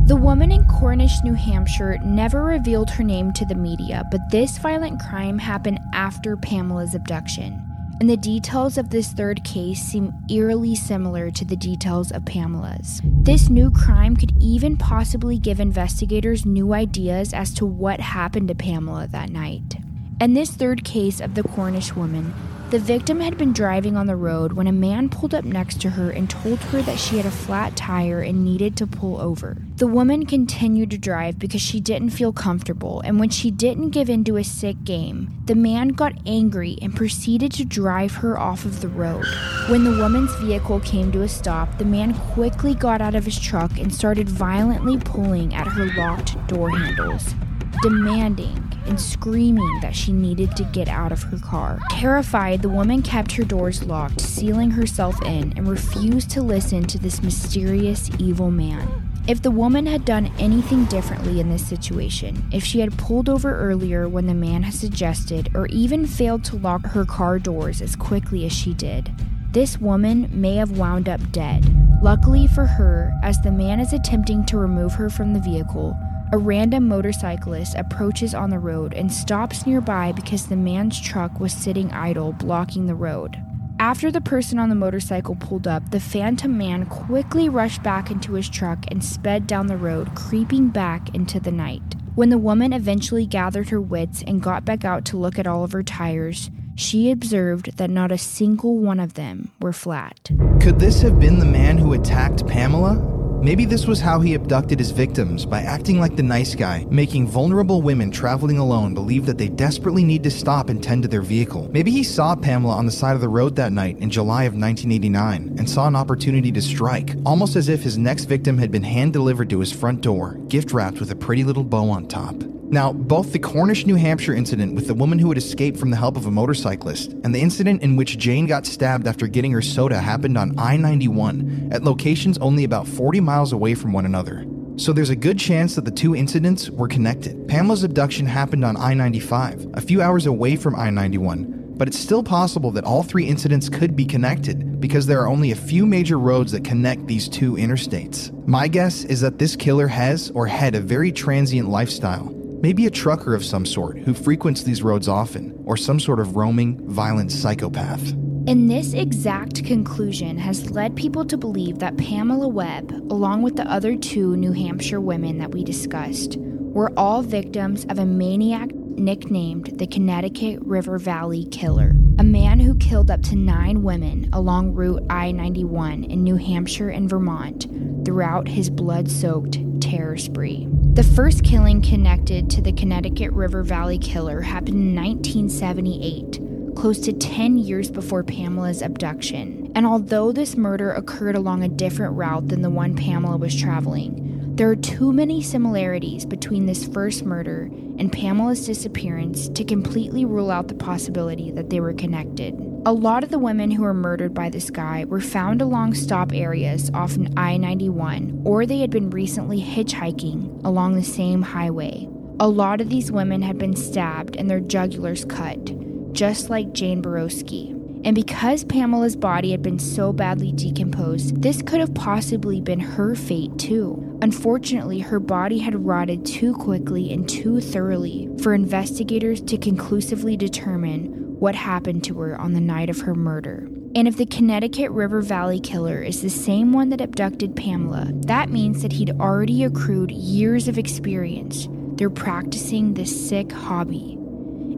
The 0.08 0.16
woman 0.16 0.52
in 0.52 0.66
Cornish, 0.66 1.22
New 1.24 1.34
Hampshire 1.34 1.98
never 2.04 2.44
revealed 2.44 2.90
her 2.92 3.04
name 3.04 3.34
to 3.34 3.46
the 3.46 3.56
media, 3.56 4.04
but 4.10 4.22
this 4.32 4.58
violent 4.58 5.02
crime 5.02 5.38
happened 5.38 5.80
after 5.94 6.38
Pamela's 6.38 6.96
abduction. 6.96 7.62
And 8.00 8.10
the 8.10 8.16
details 8.16 8.78
of 8.78 8.90
this 8.90 9.12
third 9.12 9.44
case 9.44 9.82
seem 9.82 10.14
eerily 10.30 10.76
similar 10.76 11.32
to 11.32 11.44
the 11.44 11.56
details 11.56 12.12
of 12.12 12.26
Pamela's. 12.26 13.02
This 13.04 13.50
new 13.50 13.72
crime 13.72 14.16
could 14.16 14.34
even 14.40 14.78
possibly 14.78 15.40
give 15.40 15.60
investigators 15.60 16.46
new 16.46 16.74
ideas 16.74 17.34
as 17.34 17.52
to 17.56 17.66
what 17.66 18.00
happened 18.00 18.50
to 18.50 18.56
Pamela 18.56 19.08
that 19.12 19.32
night. 19.32 19.78
And 20.22 20.38
this 20.38 20.52
third 20.52 20.84
case 20.84 21.20
of 21.20 21.36
the 21.36 21.44
Cornish 21.44 21.96
woman 21.96 22.34
the 22.70 22.80
victim 22.80 23.22
had 23.22 23.38
been 23.38 23.54
driving 23.54 23.96
on 23.96 24.08
the 24.08 24.16
road 24.16 24.52
when 24.52 24.68
a 24.68 24.74
man 24.74 25.08
pulled 25.08 25.34
up 25.34 25.46
next 25.46 25.80
to 25.80 25.92
her 25.92 26.12
and 26.12 26.30
told 26.30 26.60
her 26.60 26.82
that 26.82 27.00
she 27.00 27.16
had 27.16 27.26
a 27.26 27.32
flat 27.32 27.78
tire 27.78 28.20
and 28.20 28.44
needed 28.44 28.76
to 28.76 28.86
pull 28.86 29.22
over. 29.22 29.56
The 29.78 29.88
woman 29.88 30.26
continued 30.26 30.92
to 30.92 30.98
drive 30.98 31.40
because 31.40 31.62
she 31.62 31.80
didn't 31.80 32.10
feel 32.10 32.34
comfortable, 32.34 33.00
and 33.02 33.22
when 33.22 33.30
she 33.30 33.52
didn't 33.52 33.92
give 33.92 34.10
in 34.10 34.26
to 34.26 34.36
a 34.36 34.44
sick 34.44 34.84
game, 34.84 35.32
the 35.46 35.56
man 35.56 35.90
got 35.90 36.20
angry 36.26 36.78
and 36.82 36.94
proceeded 36.94 37.54
to 37.54 37.64
drive 37.64 38.16
her 38.16 38.38
off 38.38 38.66
of 38.66 38.82
the 38.82 38.90
road. 38.90 39.26
When 39.70 39.86
the 39.86 39.98
woman's 39.98 40.36
vehicle 40.36 40.82
came 40.82 41.10
to 41.14 41.22
a 41.22 41.30
stop, 41.30 41.78
the 41.78 41.86
man 41.86 42.14
quickly 42.14 42.76
got 42.76 43.02
out 43.02 43.16
of 43.16 43.24
his 43.24 43.40
truck 43.40 43.80
and 43.80 43.94
started 43.94 44.28
violently 44.28 44.98
pulling 44.98 45.56
at 45.56 45.68
her 45.68 45.86
locked 45.96 46.36
door 46.48 46.70
handles, 46.72 47.34
demanding 47.82 48.67
and 48.88 49.00
screaming 49.00 49.80
that 49.82 49.96
she 49.96 50.12
needed 50.12 50.56
to 50.56 50.64
get 50.66 50.88
out 50.88 51.12
of 51.12 51.24
her 51.24 51.38
car. 51.38 51.80
Terrified, 51.92 52.62
the 52.62 52.70
woman 52.70 53.02
kept 53.02 53.34
her 53.34 53.44
doors 53.44 53.84
locked, 53.84 54.22
sealing 54.22 54.72
herself 54.72 55.22
in, 55.24 55.54
and 55.56 55.68
refused 55.68 56.30
to 56.32 56.42
listen 56.42 56.84
to 56.86 56.98
this 56.98 57.22
mysterious 57.22 58.10
evil 58.20 58.52
man. 58.52 59.08
If 59.28 59.42
the 59.42 59.52
woman 59.52 59.86
had 59.86 60.06
done 60.06 60.32
anything 60.40 60.86
differently 60.86 61.42
in 61.42 61.50
this 61.50 61.68
situation, 61.68 62.46
if 62.52 62.64
she 62.64 62.80
had 62.80 62.98
pulled 62.98 63.28
over 63.28 63.54
earlier 63.58 64.08
when 64.08 64.26
the 64.26 64.34
man 64.34 64.64
had 64.64 64.74
suggested, 64.74 65.50
or 65.54 65.68
even 65.68 66.08
failed 66.08 66.46
to 66.46 66.56
lock 66.56 66.86
her 66.86 67.04
car 67.04 67.38
doors 67.38 67.82
as 67.82 67.98
quickly 67.98 68.46
as 68.46 68.54
she 68.54 68.74
did, 68.74 69.12
this 69.52 69.80
woman 69.80 70.30
may 70.32 70.56
have 70.56 70.78
wound 70.78 71.10
up 71.10 71.32
dead. 71.32 71.66
Luckily 72.02 72.48
for 72.48 72.66
her, 72.66 73.12
as 73.24 73.42
the 73.42 73.52
man 73.52 73.80
is 73.80 73.92
attempting 73.92 74.46
to 74.46 74.58
remove 74.58 74.94
her 74.94 75.10
from 75.10 75.34
the 75.34 75.40
vehicle, 75.40 75.98
a 76.32 76.38
random 76.38 76.88
motorcyclist 76.88 77.76
approaches 77.76 78.34
on 78.34 78.50
the 78.50 78.60
road 78.60 78.94
and 78.94 79.12
stops 79.12 79.66
nearby 79.66 80.12
because 80.12 80.48
the 80.48 80.56
man's 80.56 81.00
truck 81.00 81.40
was 81.40 81.54
sitting 81.54 81.92
idle, 81.92 82.34
blocking 82.34 82.86
the 82.86 82.96
road. 82.96 83.38
After 83.80 84.12
the 84.12 84.22
person 84.22 84.58
on 84.58 84.70
the 84.70 84.76
motorcycle 84.76 85.36
pulled 85.36 85.68
up, 85.68 85.92
the 85.92 86.00
phantom 86.00 86.58
man 86.58 86.88
quickly 86.88 87.48
rushed 87.48 87.84
back 87.84 88.10
into 88.10 88.34
his 88.34 88.50
truck 88.50 88.80
and 88.90 89.04
sped 89.04 89.46
down 89.46 89.68
the 89.68 89.78
road, 89.78 90.16
creeping 90.16 90.70
back 90.70 91.14
into 91.14 91.40
the 91.40 91.52
night. 91.52 91.96
When 92.16 92.30
the 92.30 92.40
woman 92.40 92.74
eventually 92.74 93.28
gathered 93.28 93.70
her 93.70 93.80
wits 93.80 94.24
and 94.26 94.42
got 94.42 94.66
back 94.66 94.84
out 94.84 95.06
to 95.06 95.18
look 95.18 95.38
at 95.38 95.46
all 95.46 95.64
of 95.64 95.74
her 95.74 95.84
tires, 95.84 96.50
she 96.76 97.12
observed 97.12 97.78
that 97.78 97.92
not 97.92 98.12
a 98.12 98.18
single 98.18 98.78
one 98.80 99.00
of 99.00 99.14
them 99.14 99.52
were 99.60 99.74
flat. 99.74 100.32
Could 100.60 100.80
this 100.80 101.02
have 101.02 101.20
been 101.20 101.40
the 101.40 101.46
man 101.46 101.78
who 101.78 101.94
attacked 101.94 102.48
Pamela? 102.48 103.17
Maybe 103.48 103.64
this 103.64 103.88
was 103.88 104.02
how 104.02 104.20
he 104.20 104.34
abducted 104.34 104.78
his 104.78 104.92
victims 104.92 105.46
by 105.46 105.62
acting 105.62 106.02
like 106.02 106.18
the 106.18 106.22
nice 106.22 106.54
guy, 106.54 106.86
making 106.90 107.30
vulnerable 107.30 107.82
women 107.82 108.12
traveling 108.12 108.58
alone 108.58 108.94
believe 108.94 109.26
that 109.26 109.38
they 109.38 109.48
desperately 109.48 110.04
need 110.04 110.22
to 110.24 110.30
stop 110.30 110.68
and 110.68 110.84
tend 110.84 111.04
to 111.04 111.08
their 111.08 111.22
vehicle. 111.22 111.70
Maybe 111.72 111.90
he 111.90 112.04
saw 112.04 112.36
Pamela 112.36 112.76
on 112.76 112.86
the 112.86 112.92
side 112.92 113.16
of 113.16 113.22
the 113.22 113.30
road 113.30 113.56
that 113.56 113.72
night 113.72 114.00
in 114.00 114.10
July 114.10 114.44
of 114.44 114.54
1989 114.54 115.56
and 115.58 115.70
saw 115.70 115.88
an 115.88 115.96
opportunity 115.96 116.52
to 116.52 116.62
strike, 116.62 117.16
almost 117.26 117.56
as 117.56 117.70
if 117.70 117.84
his 117.84 117.98
next 117.98 118.26
victim 118.26 118.58
had 118.58 118.70
been 118.70 118.84
hand 118.84 119.14
delivered 119.14 119.50
to 119.52 119.62
his 119.62 119.72
front 119.72 120.02
door, 120.02 120.38
gift 120.50 120.72
wrapped 120.72 121.00
with 121.00 121.12
a 121.12 121.16
pretty 121.16 121.44
little 121.44 121.64
bow 121.64 121.90
on 121.90 122.08
top. 122.08 122.36
Now, 122.70 122.92
both 122.92 123.32
the 123.32 123.40
Cornish, 123.40 123.86
New 123.86 123.96
Hampshire 123.96 124.34
incident 124.34 124.76
with 124.76 124.88
the 124.88 124.94
woman 124.94 125.20
who 125.20 125.30
had 125.30 125.38
escaped 125.38 125.78
from 125.78 125.90
the 125.90 125.96
help 125.96 126.18
of 126.18 126.26
a 126.26 126.32
motorcyclist 126.32 127.14
and 127.24 127.34
the 127.34 127.40
incident 127.40 127.82
in 127.82 127.96
which 127.96 128.18
Jane 128.18 128.46
got 128.46 128.66
stabbed 128.66 129.08
after 129.08 129.28
getting 129.28 129.54
her 129.54 129.62
soda 129.62 130.00
happened 130.00 130.38
on 130.38 130.60
I 130.60 130.76
91 130.76 131.70
at 131.72 131.84
locations 131.84 132.38
only 132.40 132.66
about 132.66 132.86
40 132.86 133.22
miles 133.22 133.54
away 133.54 133.74
from 133.74 133.94
one 133.94 134.06
another. 134.06 134.46
So 134.76 134.94
there's 134.94 135.10
a 135.10 135.16
good 135.16 135.40
chance 135.40 135.76
that 135.76 135.86
the 135.86 135.92
two 135.92 136.16
incidents 136.16 136.70
were 136.70 136.88
connected. 136.88 137.48
Pamela's 137.48 137.84
abduction 137.84 138.28
happened 138.28 138.64
on 138.64 138.78
I 138.78 138.94
95, 138.94 139.68
a 139.74 139.82
few 139.82 140.02
hours 140.02 140.26
away 140.26 140.56
from 140.56 140.76
I 140.76 140.90
91, 140.90 141.57
but 141.78 141.88
it's 141.88 142.00
still 142.00 142.24
possible 142.24 142.72
that 142.72 142.84
all 142.84 143.04
three 143.04 143.26
incidents 143.26 143.70
could 143.70 143.96
be 143.96 144.06
connected 144.06 144.80
because 144.80 145.06
there 145.06 145.22
are 145.22 145.28
only 145.28 145.52
a 145.52 145.56
few 145.56 145.86
major 145.86 146.20
roads 146.20 146.52
that 146.52 146.64
connect 146.64 147.08
these 147.08 147.30
two 147.30 147.54
interstates. 147.54 148.32
My 148.48 148.68
guess 148.68 149.04
is 149.06 149.22
that 149.22 149.40
this 149.40 149.56
killer 149.56 149.88
has 149.88 150.32
or 150.32 150.48
had 150.48 150.76
a 150.76 150.82
very 150.82 151.12
transient 151.12 151.70
lifestyle 151.70 152.34
Maybe 152.62 152.88
a 152.88 152.92
trucker 152.92 153.36
of 153.36 153.46
some 153.46 153.68
sort 153.68 154.00
who 154.00 154.16
frequents 154.16 154.64
these 154.64 154.82
roads 154.82 155.08
often, 155.08 155.54
or 155.66 155.78
some 155.78 156.00
sort 156.00 156.20
of 156.20 156.36
roaming, 156.36 156.80
violent 156.90 157.32
psychopath. 157.32 158.14
And 158.48 158.70
this 158.70 158.94
exact 158.94 159.64
conclusion 159.64 160.40
has 160.40 160.72
led 160.72 160.96
people 160.96 161.24
to 161.26 161.38
believe 161.38 161.78
that 161.80 161.98
Pamela 161.98 162.48
Webb, 162.48 162.92
along 163.12 163.44
with 163.44 163.58
the 163.58 163.70
other 163.70 163.96
two 163.96 164.36
New 164.38 164.54
Hampshire 164.54 165.00
women 165.00 165.38
that 165.38 165.52
we 165.52 165.64
discussed, 165.64 166.38
were 166.40 166.92
all 166.98 167.22
victims 167.22 167.86
of 167.90 168.00
a 168.00 168.06
maniac 168.06 168.70
nicknamed 168.98 169.78
the 169.78 169.88
Connecticut 169.88 170.60
River 170.62 170.98
Valley 170.98 171.46
Killer, 171.46 171.94
a 172.20 172.24
man 172.24 172.60
who 172.60 172.76
killed 172.76 173.12
up 173.12 173.22
to 173.24 173.36
nine 173.36 173.84
women 173.84 174.30
along 174.34 174.74
Route 174.74 175.04
I 175.10 175.32
91 175.32 176.04
in 176.06 176.24
New 176.24 176.36
Hampshire 176.36 176.90
and 176.90 177.10
Vermont 177.10 177.68
throughout 178.06 178.48
his 178.48 178.70
blood 178.70 179.10
soaked 179.10 179.60
terror 179.82 180.18
spree. 180.18 180.68
The 180.94 181.04
first 181.04 181.44
killing 181.44 181.82
connected 181.82 182.50
to 182.52 182.62
the 182.62 182.74
Connecticut 182.74 183.32
River 183.32 183.64
Valley 183.64 183.98
Killer 183.98 184.42
happened 184.42 184.76
in 184.76 184.96
1978 184.96 186.42
close 186.78 187.00
to 187.00 187.12
10 187.12 187.58
years 187.58 187.90
before 187.90 188.24
Pamela's 188.24 188.84
abduction. 188.84 189.72
And 189.74 189.88
although 189.88 190.32
this 190.32 190.56
murder 190.56 190.92
occurred 190.92 191.36
along 191.36 191.64
a 191.64 191.68
different 191.68 192.16
route 192.16 192.50
than 192.50 192.62
the 192.62 192.70
one 192.70 192.96
Pamela 192.96 193.36
was 193.36 193.60
traveling, 193.60 194.27
there 194.58 194.72
are 194.72 194.76
too 194.76 195.14
many 195.14 195.40
similarities 195.40 196.26
between 196.26 196.66
this 196.66 196.88
first 196.88 197.24
murder 197.24 197.70
and 198.00 198.12
Pamela's 198.12 198.66
disappearance 198.66 199.50
to 199.50 199.64
completely 199.64 200.26
rule 200.26 200.50
out 200.50 200.68
the 200.68 200.74
possibility 200.74 201.52
that 201.52 201.70
they 201.70 201.80
were 201.80 201.94
connected. 201.94 202.56
A 202.84 202.92
lot 202.92 203.24
of 203.24 203.30
the 203.30 203.38
women 203.38 203.70
who 203.70 203.84
were 203.84 203.94
murdered 203.94 204.34
by 204.34 204.50
this 204.50 204.72
guy 204.72 205.06
were 205.06 205.22
found 205.22 205.62
along 205.62 205.94
stop 205.94 206.34
areas 206.34 206.90
off 206.96 207.16
an 207.16 207.38
I 207.38 207.58
91, 207.58 208.42
or 208.46 208.66
they 208.66 208.80
had 208.80 208.90
been 208.90 209.12
recently 209.12 209.62
hitchhiking 209.62 210.66
along 210.66 210.96
the 210.96 211.04
same 211.04 211.44
highway. 211.44 212.10
A 212.40 212.50
lot 212.50 212.82
of 212.82 212.90
these 212.90 213.12
women 213.12 213.44
had 213.44 213.60
been 213.60 213.76
stabbed 213.76 214.38
and 214.38 214.50
their 214.50 214.60
jugulars 214.60 215.30
cut, 215.30 216.14
just 216.14 216.50
like 216.50 216.74
Jane 216.74 217.04
Boroski. 217.04 217.76
And 218.04 218.16
because 218.16 218.64
Pamela's 218.64 219.16
body 219.16 219.52
had 219.52 219.62
been 219.62 219.78
so 219.78 220.12
badly 220.12 220.52
decomposed, 220.52 221.44
this 221.44 221.62
could 221.62 221.80
have 221.80 221.94
possibly 221.94 222.60
been 222.60 222.80
her 222.80 223.14
fate 223.14 223.56
too. 223.60 224.07
Unfortunately, 224.22 225.00
her 225.00 225.20
body 225.20 225.60
had 225.60 225.86
rotted 225.86 226.26
too 226.26 226.54
quickly 226.54 227.12
and 227.14 227.30
too 227.30 227.62
thoroughly 227.62 228.28
for 228.42 228.54
investigators 228.54 229.42
to 229.42 229.58
conclusively 229.58 230.36
determine 230.36 231.36
what 231.40 231.54
happened 231.54 232.04
to 232.04 232.20
her 232.20 232.40
on 232.40 232.54
the 232.54 232.60
night 232.60 232.90
of 232.90 233.02
her 233.02 233.14
murder. 233.14 233.68
And 233.96 234.08
if 234.08 234.18
the 234.18 234.26
Connecticut 234.26 234.90
River 234.92 235.22
Valley 235.22 235.60
killer 235.60 236.02
is 236.02 236.22
the 236.22 236.30
same 236.30 236.74
one 236.74 236.90
that 236.90 237.02
abducted 237.02 237.56
Pamela, 237.56 238.12
that 238.26 238.50
means 238.50 238.82
that 238.82 238.94
he'd 238.94 239.12
already 239.20 239.64
accrued 239.64 240.12
years 240.12 240.68
of 240.68 240.80
experience 240.80 241.68
through 241.98 242.12
practicing 242.12 242.94
this 242.94 243.30
sick 243.30 243.52
hobby. 243.52 244.14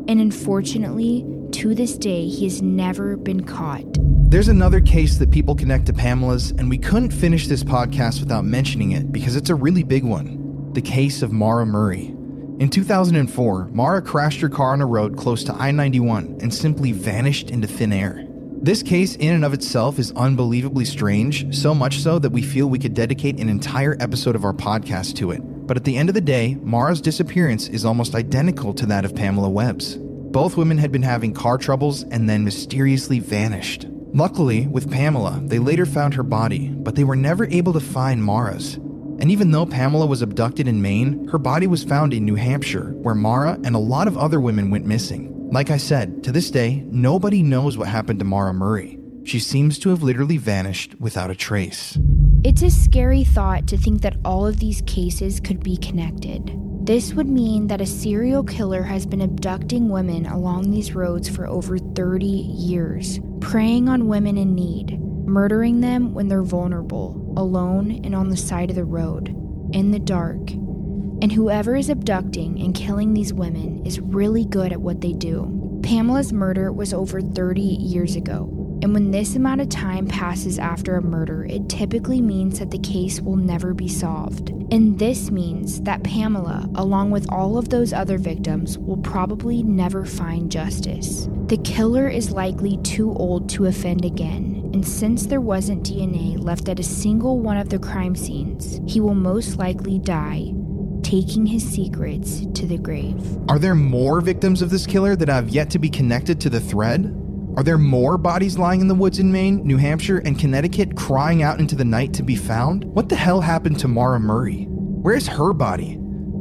And 0.08 0.20
unfortunately, 0.20 1.26
to 1.52 1.74
this 1.74 1.98
day, 1.98 2.28
he 2.28 2.44
has 2.44 2.62
never 2.62 3.16
been 3.16 3.44
caught. 3.46 3.98
There's 4.30 4.48
another 4.48 4.80
case 4.80 5.18
that 5.18 5.32
people 5.32 5.56
connect 5.56 5.88
to 5.88 5.94
Pamela's, 5.94 6.52
and 6.52 6.70
we 6.70 6.78
couldn't 6.78 7.10
finish 7.10 7.48
this 7.48 7.64
podcast 7.64 8.20
without 8.20 8.46
mentioning 8.46 8.92
it 8.92 9.12
because 9.12 9.36
it's 9.36 9.50
a 9.50 9.56
really 9.56 9.82
big 9.82 10.04
one 10.04 10.72
the 10.74 10.84
case 10.84 11.24
of 11.24 11.32
Maura 11.32 11.66
Murray. 11.66 12.14
In 12.60 12.70
2004, 12.70 13.70
Maura 13.74 14.04
crashed 14.04 14.40
her 14.42 14.48
car 14.48 14.74
on 14.74 14.82
a 14.82 14.86
road 14.86 15.18
close 15.18 15.44
to 15.46 15.54
I 15.54 15.72
91 15.72 16.38
and 16.42 16.54
simply 16.54 16.92
vanished 16.92 17.50
into 17.50 17.68
thin 17.68 17.92
air. 17.92 18.24
This 18.62 18.84
case, 18.84 19.16
in 19.16 19.34
and 19.34 19.44
of 19.44 19.56
itself, 19.56 19.98
is 19.98 20.12
unbelievably 20.12 20.86
strange, 20.86 21.56
so 21.56 21.74
much 21.74 21.98
so 21.98 22.20
that 22.20 22.32
we 22.32 22.44
feel 22.44 22.68
we 22.68 22.78
could 22.78 22.94
dedicate 22.94 23.40
an 23.40 23.50
entire 23.50 23.98
episode 24.00 24.36
of 24.36 24.46
our 24.46 24.54
podcast 24.54 25.16
to 25.16 25.32
it. 25.32 25.40
But 25.40 25.76
at 25.76 25.86
the 25.86 25.98
end 25.98 26.08
of 26.08 26.14
the 26.14 26.22
day, 26.22 26.56
Maura's 26.62 27.02
disappearance 27.02 27.68
is 27.68 27.84
almost 27.84 28.14
identical 28.14 28.76
to 28.76 28.86
that 28.86 29.06
of 29.06 29.16
Pamela 29.16 29.50
Webb's. 29.50 29.98
Both 29.98 30.56
women 30.56 30.78
had 30.78 30.92
been 30.92 31.02
having 31.02 31.34
car 31.34 31.58
troubles 31.58 32.04
and 32.04 32.30
then 32.30 32.44
mysteriously 32.44 33.18
vanished. 33.18 33.88
Luckily, 34.14 34.66
with 34.66 34.90
Pamela, 34.90 35.40
they 35.44 35.60
later 35.60 35.86
found 35.86 36.16
her 36.16 36.24
body, 36.24 36.70
but 36.70 36.96
they 36.96 37.04
were 37.04 37.16
never 37.16 37.46
able 37.46 37.74
to 37.74 37.80
find 37.80 38.24
Maura's. 38.24 38.76
And 38.76 39.30
even 39.30 39.52
though 39.52 39.66
Pamela 39.66 40.08
was 40.08 40.22
abducted 40.24 40.68
in 40.68 40.82
Maine, 40.82 41.28
her 41.28 41.38
body 41.38 41.68
was 41.68 41.84
found 41.84 42.14
in 42.14 42.26
New 42.26 42.36
Hampshire, 42.36 42.92
where 42.94 43.14
Maura 43.14 43.60
and 43.64 43.76
a 43.76 43.80
lot 43.80 44.08
of 44.08 44.18
other 44.18 44.40
women 44.40 44.72
went 44.72 44.86
missing. 44.86 45.50
Like 45.52 45.70
I 45.70 45.78
said, 45.78 46.24
to 46.24 46.32
this 46.32 46.50
day, 46.50 46.84
nobody 46.88 47.44
knows 47.44 47.78
what 47.78 47.88
happened 47.88 48.20
to 48.20 48.26
Maura 48.26 48.54
Murray. 48.54 48.98
She 49.26 49.40
seems 49.40 49.78
to 49.80 49.90
have 49.90 50.02
literally 50.02 50.38
vanished 50.38 51.00
without 51.00 51.30
a 51.30 51.36
trace. 51.36 51.98
It's 52.44 52.64
a 52.64 52.72
scary 52.72 53.24
thought 53.24 53.68
to 53.68 53.78
think 53.78 54.02
that 54.02 54.18
all 54.26 54.48
of 54.48 54.60
these 54.60 54.82
cases 54.88 55.40
could 55.40 55.62
be 55.62 55.78
connected. 55.78 56.50
This 56.90 57.14
would 57.14 57.30
mean 57.30 57.68
that 57.68 57.82
a 57.82 57.86
serial 57.86 58.44
killer 58.44 58.82
has 58.82 59.06
been 59.06 59.22
abducting 59.22 59.90
women 59.90 60.26
along 60.26 60.72
these 60.72 60.96
roads 60.96 61.30
for 61.30 61.46
over 61.46 61.78
30 61.78 62.26
years, 62.26 63.20
preying 63.42 63.88
on 63.88 64.08
women 64.08 64.40
in 64.40 64.56
need, 64.56 65.00
murdering 65.00 65.82
them 65.82 66.16
when 66.16 66.30
they're 66.30 66.42
vulnerable, 66.42 67.32
alone 67.38 68.02
and 68.04 68.16
on 68.16 68.30
the 68.30 68.36
side 68.36 68.72
of 68.72 68.76
the 68.76 68.86
road, 68.86 69.28
in 69.72 69.92
the 69.92 70.00
dark, 70.00 70.50
and 70.50 71.32
whoever 71.32 71.76
is 71.76 71.92
abducting 71.92 72.60
and 72.60 72.74
killing 72.74 73.14
these 73.14 73.34
women 73.34 73.86
is 73.86 74.00
really 74.00 74.46
good 74.46 74.72
at 74.72 74.82
what 74.82 75.02
they 75.02 75.14
do. 75.14 75.80
Pamela's 75.84 76.34
murder 76.34 76.72
was 76.72 76.92
over 76.92 77.22
30 77.22 77.62
years 77.62 78.16
ago, 78.16 78.46
and 78.82 78.94
when 78.94 79.12
this 79.12 79.36
amount 79.36 79.62
of 79.62 79.70
time 79.70 80.08
passes 80.08 80.58
after 80.58 80.96
a 80.96 81.02
murder, 81.02 81.46
it 81.46 81.68
typically 81.68 82.22
means 82.22 82.60
that 82.60 82.72
the 82.72 82.80
case 82.80 83.20
will 83.20 83.36
never 83.36 83.74
be 83.74 83.88
solved. 83.88 84.50
And 84.72 84.98
this 84.98 85.32
means 85.32 85.82
that 85.82 86.04
Pamela, 86.04 86.70
along 86.76 87.12
with 87.12 87.30
all 87.30 87.58
of 87.58 87.70
those 87.70 87.92
other 87.92 88.18
victims, 88.18 88.78
will 88.78 88.98
probably 88.98 89.64
never 89.64 90.06
find 90.06 90.52
justice. 90.52 91.28
The 91.48 91.58
killer 91.58 92.08
is 92.08 92.32
likely 92.32 92.78
too 92.78 93.12
old 93.14 93.50
to 93.50 93.66
offend 93.66 94.06
again, 94.06 94.70
and 94.74 94.88
since 94.88 95.26
there 95.26 95.42
wasn't 95.42 95.84
DNA 95.84 96.40
left 96.40 96.70
at 96.70 96.80
a 96.80 96.84
single 96.84 97.40
one 97.40 97.58
of 97.58 97.70
the 97.70 97.80
crime 97.80 98.16
scenes, 98.16 98.80
he 98.88 99.02
will 99.02 99.16
most 99.16 99.58
likely 99.58 100.00
die 100.00 100.54
taking 101.02 101.46
his 101.46 101.68
secrets 101.68 102.46
to 102.54 102.68
the 102.68 102.78
grave. 102.78 103.38
Are 103.48 103.58
there 103.58 103.74
more 103.74 104.22
victims 104.22 104.62
of 104.62 104.70
this 104.70 104.86
killer 104.86 105.16
that 105.16 105.28
have 105.30 105.50
yet 105.50 105.70
to 105.72 105.80
be 105.80 105.90
connected 105.90 106.40
to 106.42 106.50
the 106.50 106.60
thread? 106.60 107.16
Are 107.58 107.64
there 107.64 107.78
more 107.78 108.18
bodies 108.18 108.58
lying 108.58 108.80
in 108.80 108.88
the 108.88 108.96
woods 108.96 109.20
in 109.20 109.32
Maine, 109.32 109.66
New 109.66 109.78
Hampshire, 109.78 110.20
and 110.20 110.40
Connecticut 110.40 110.96
crying 110.96 111.42
out 111.44 111.60
into 111.60 111.76
the 111.76 111.84
night 111.84 112.14
to 112.14 112.24
be 112.24 112.36
found? 112.36 112.86
What 112.86 113.10
the 113.10 113.16
hell 113.16 113.42
happened 113.42 113.80
to 113.80 113.88
Maura 113.88 114.20
Murray? 114.20 114.66
Where's 114.70 115.28
her 115.28 115.52
body? 115.52 115.94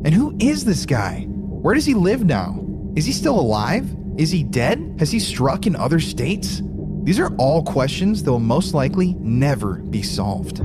And 0.05 0.15
who 0.15 0.37
is 0.39 0.65
this 0.65 0.87
guy? 0.87 1.25
Where 1.29 1.75
does 1.75 1.87
he 1.87 1.95
live 1.95 2.25
now? 2.25 2.65
Is 2.95 3.07
he 3.07 3.13
still 3.13 3.41
alive? 3.41 3.89
Is 4.17 4.31
he 4.31 4.45
dead? 4.45 4.97
Has 4.99 5.11
he 5.11 5.19
struck 5.19 5.67
in 5.67 5.75
other 5.77 5.99
states? 5.99 6.63
These 7.03 7.19
are 7.19 7.35
all 7.37 7.65
questions 7.65 8.23
that 8.23 8.31
will 8.31 8.39
most 8.39 8.75
likely 8.75 9.15
never 9.15 9.77
be 9.77 10.03
solved. 10.03 10.61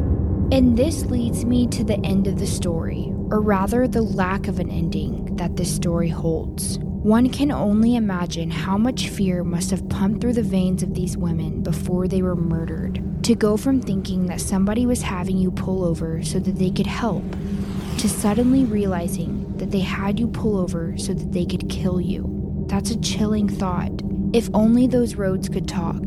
And 0.52 0.78
this 0.78 1.06
leads 1.06 1.46
me 1.46 1.68
to 1.68 1.84
the 1.84 2.00
end 2.06 2.28
of 2.28 2.38
the 2.38 2.46
story, 2.46 3.12
or 3.32 3.42
rather, 3.42 3.88
the 3.88 4.02
lack 4.02 4.48
of 4.48 4.60
an 4.60 4.70
ending 4.70 5.23
that 5.38 5.56
this 5.56 5.74
story 5.74 6.10
holds. 6.10 6.80
One 7.04 7.30
can 7.30 7.52
only 7.52 7.98
imagine 7.98 8.50
how 8.50 8.78
much 8.78 9.10
fear 9.10 9.44
must 9.44 9.72
have 9.72 9.90
pumped 9.90 10.22
through 10.22 10.34
the 10.34 10.42
veins 10.42 10.84
of 10.84 10.94
these 10.94 11.18
women 11.18 11.62
before 11.62 12.08
they 12.08 12.22
were 12.22 12.36
murdered. 12.36 13.04
To 13.24 13.36
go 13.36 13.58
from 13.58 13.82
thinking 13.82 14.28
that 14.28 14.40
somebody 14.40 14.86
was 14.86 15.02
having 15.02 15.38
you 15.38 15.52
pull 15.52 15.84
over 15.84 16.24
so 16.24 16.40
that 16.40 16.56
they 16.56 16.70
could 16.70 16.88
help, 16.88 17.24
to 17.98 18.08
suddenly 18.08 18.64
realizing 18.64 19.54
that 19.58 19.72
they 19.72 19.82
had 19.82 20.20
you 20.20 20.28
pull 20.28 20.58
over 20.58 20.98
so 20.98 21.14
that 21.14 21.32
they 21.34 21.46
could 21.46 21.70
kill 21.70 22.00
you. 22.00 22.66
That's 22.68 22.92
a 22.92 23.02
chilling 23.02 23.50
thought. 23.50 23.92
If 24.32 24.50
only 24.54 24.88
those 24.88 25.16
roads 25.16 25.50
could 25.50 25.68
talk. 25.68 26.04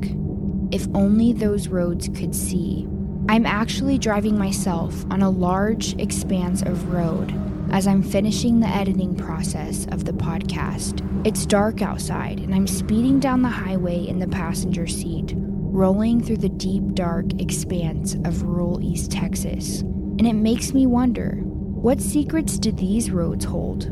If 0.73 0.89
only 0.95 1.35
those 1.35 1.69
roads 1.69 2.09
could 2.09 2.35
see. 2.35 2.89
I'm 3.29 3.45
actually 3.45 3.99
driving 3.99 4.39
myself 4.39 5.05
on 5.11 5.21
a 5.21 5.29
large 5.29 5.95
expanse 6.01 6.63
of 6.63 6.91
road 6.91 7.35
as 7.71 7.87
I'm 7.87 8.03
finishing 8.03 8.61
the 8.61 8.69
editing 8.69 9.15
process 9.15 9.87
of 9.93 10.05
the 10.05 10.13
podcast. 10.13 11.03
It's 11.27 11.47
dark 11.47 11.83
outside, 11.83 12.41
and 12.41 12.55
I'm 12.55 12.67
speeding 12.67 13.21
down 13.21 13.43
the 13.43 13.49
highway 13.49 14.07
in 14.07 14.19
the 14.19 14.29
passenger 14.29 14.87
seat, 14.87 15.35
rolling 15.37 16.23
through 16.23 16.39
the 16.39 16.49
deep, 16.49 16.95
dark 16.95 17.27
expanse 17.41 18.15
of 18.25 18.43
rural 18.43 18.83
East 18.83 19.11
Texas. 19.11 19.81
And 19.81 20.27
it 20.27 20.35
makes 20.35 20.73
me 20.73 20.87
wonder 20.87 21.37
what 21.43 22.01
secrets 22.01 22.59
do 22.59 22.73
these 22.73 23.11
roads 23.11 23.45
hold? 23.45 23.91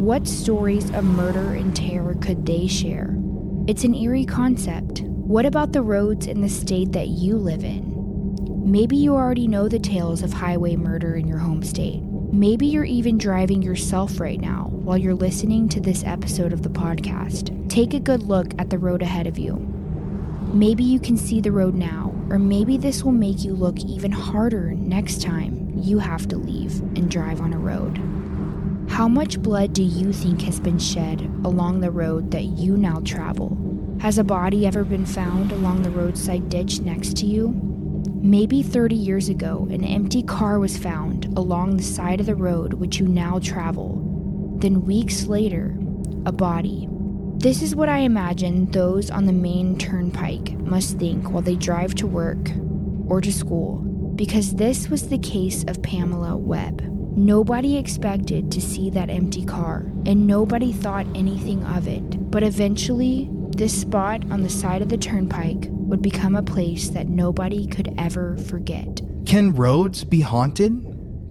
What 0.00 0.26
stories 0.26 0.90
of 0.90 1.04
murder 1.04 1.54
and 1.54 1.74
terror 1.76 2.14
could 2.20 2.44
they 2.44 2.66
share? 2.66 3.16
It's 3.68 3.84
an 3.84 3.94
eerie 3.94 4.24
concept. 4.24 5.02
What 5.02 5.46
about 5.46 5.72
the 5.72 5.82
roads 5.82 6.26
in 6.26 6.40
the 6.40 6.48
state 6.48 6.92
that 6.92 7.08
you 7.08 7.36
live 7.36 7.62
in? 7.62 7.92
Maybe 8.64 8.96
you 8.96 9.14
already 9.14 9.46
know 9.46 9.68
the 9.68 9.78
tales 9.78 10.22
of 10.22 10.32
highway 10.32 10.76
murder 10.76 11.14
in 11.14 11.28
your 11.28 11.38
home 11.38 11.62
state. 11.62 12.02
Maybe 12.34 12.66
you're 12.66 12.84
even 12.84 13.18
driving 13.18 13.60
yourself 13.60 14.18
right 14.18 14.40
now 14.40 14.70
while 14.72 14.96
you're 14.96 15.12
listening 15.12 15.68
to 15.68 15.80
this 15.80 16.02
episode 16.02 16.54
of 16.54 16.62
the 16.62 16.70
podcast. 16.70 17.68
Take 17.68 17.92
a 17.92 18.00
good 18.00 18.22
look 18.22 18.54
at 18.58 18.70
the 18.70 18.78
road 18.78 19.02
ahead 19.02 19.26
of 19.26 19.36
you. 19.36 19.56
Maybe 20.50 20.82
you 20.82 20.98
can 20.98 21.18
see 21.18 21.42
the 21.42 21.52
road 21.52 21.74
now, 21.74 22.14
or 22.30 22.38
maybe 22.38 22.78
this 22.78 23.04
will 23.04 23.12
make 23.12 23.44
you 23.44 23.52
look 23.52 23.80
even 23.80 24.12
harder 24.12 24.72
next 24.72 25.20
time 25.20 25.74
you 25.76 25.98
have 25.98 26.26
to 26.28 26.38
leave 26.38 26.80
and 26.96 27.10
drive 27.10 27.42
on 27.42 27.52
a 27.52 27.58
road. 27.58 27.98
How 28.90 29.08
much 29.08 29.42
blood 29.42 29.74
do 29.74 29.82
you 29.82 30.10
think 30.10 30.40
has 30.40 30.58
been 30.58 30.78
shed 30.78 31.20
along 31.44 31.80
the 31.80 31.90
road 31.90 32.30
that 32.30 32.44
you 32.44 32.78
now 32.78 33.00
travel? 33.04 33.58
Has 34.00 34.16
a 34.16 34.24
body 34.24 34.66
ever 34.66 34.84
been 34.84 35.04
found 35.04 35.52
along 35.52 35.82
the 35.82 35.90
roadside 35.90 36.48
ditch 36.48 36.80
next 36.80 37.14
to 37.18 37.26
you? 37.26 37.71
Maybe 38.24 38.62
30 38.62 38.94
years 38.94 39.28
ago, 39.28 39.66
an 39.68 39.82
empty 39.82 40.22
car 40.22 40.60
was 40.60 40.78
found 40.78 41.24
along 41.36 41.76
the 41.76 41.82
side 41.82 42.20
of 42.20 42.26
the 42.26 42.36
road 42.36 42.74
which 42.74 43.00
you 43.00 43.08
now 43.08 43.40
travel. 43.40 43.98
Then, 44.60 44.86
weeks 44.86 45.26
later, 45.26 45.76
a 46.24 46.30
body. 46.30 46.88
This 47.38 47.62
is 47.62 47.74
what 47.74 47.88
I 47.88 47.98
imagine 47.98 48.70
those 48.70 49.10
on 49.10 49.26
the 49.26 49.32
Maine 49.32 49.76
turnpike 49.76 50.52
must 50.52 51.00
think 51.00 51.32
while 51.32 51.42
they 51.42 51.56
drive 51.56 51.96
to 51.96 52.06
work 52.06 52.52
or 53.08 53.20
to 53.20 53.32
school, 53.32 53.78
because 54.14 54.54
this 54.54 54.88
was 54.88 55.08
the 55.08 55.18
case 55.18 55.64
of 55.64 55.82
Pamela 55.82 56.36
Webb. 56.36 56.80
Nobody 57.16 57.76
expected 57.76 58.52
to 58.52 58.60
see 58.60 58.88
that 58.90 59.10
empty 59.10 59.44
car, 59.44 59.90
and 60.06 60.28
nobody 60.28 60.72
thought 60.72 61.08
anything 61.16 61.64
of 61.64 61.88
it. 61.88 62.30
But 62.30 62.44
eventually, 62.44 63.28
this 63.56 63.80
spot 63.80 64.22
on 64.30 64.42
the 64.42 64.50
side 64.50 64.82
of 64.82 64.88
the 64.88 64.96
turnpike 64.96 65.66
would 65.70 66.02
become 66.02 66.36
a 66.36 66.42
place 66.42 66.88
that 66.90 67.08
nobody 67.08 67.66
could 67.66 67.94
ever 67.98 68.36
forget. 68.36 69.00
Can 69.26 69.54
roads 69.54 70.04
be 70.04 70.20
haunted? 70.20 70.72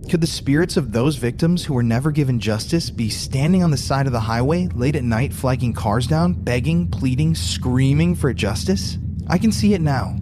Could 0.09 0.21
the 0.21 0.27
spirits 0.27 0.77
of 0.77 0.91
those 0.91 1.15
victims 1.15 1.63
who 1.63 1.73
were 1.73 1.83
never 1.83 2.11
given 2.11 2.39
justice 2.39 2.89
be 2.89 3.09
standing 3.09 3.63
on 3.63 3.71
the 3.71 3.77
side 3.77 4.07
of 4.07 4.13
the 4.13 4.19
highway 4.19 4.67
late 4.73 4.95
at 4.95 5.03
night, 5.03 5.33
flagging 5.33 5.73
cars 5.73 6.07
down, 6.07 6.33
begging, 6.33 6.87
pleading, 6.89 7.35
screaming 7.35 8.15
for 8.15 8.33
justice? 8.33 8.97
I 9.27 9.37
can 9.37 9.51
see 9.51 9.73
it 9.73 9.81
now. 9.81 10.17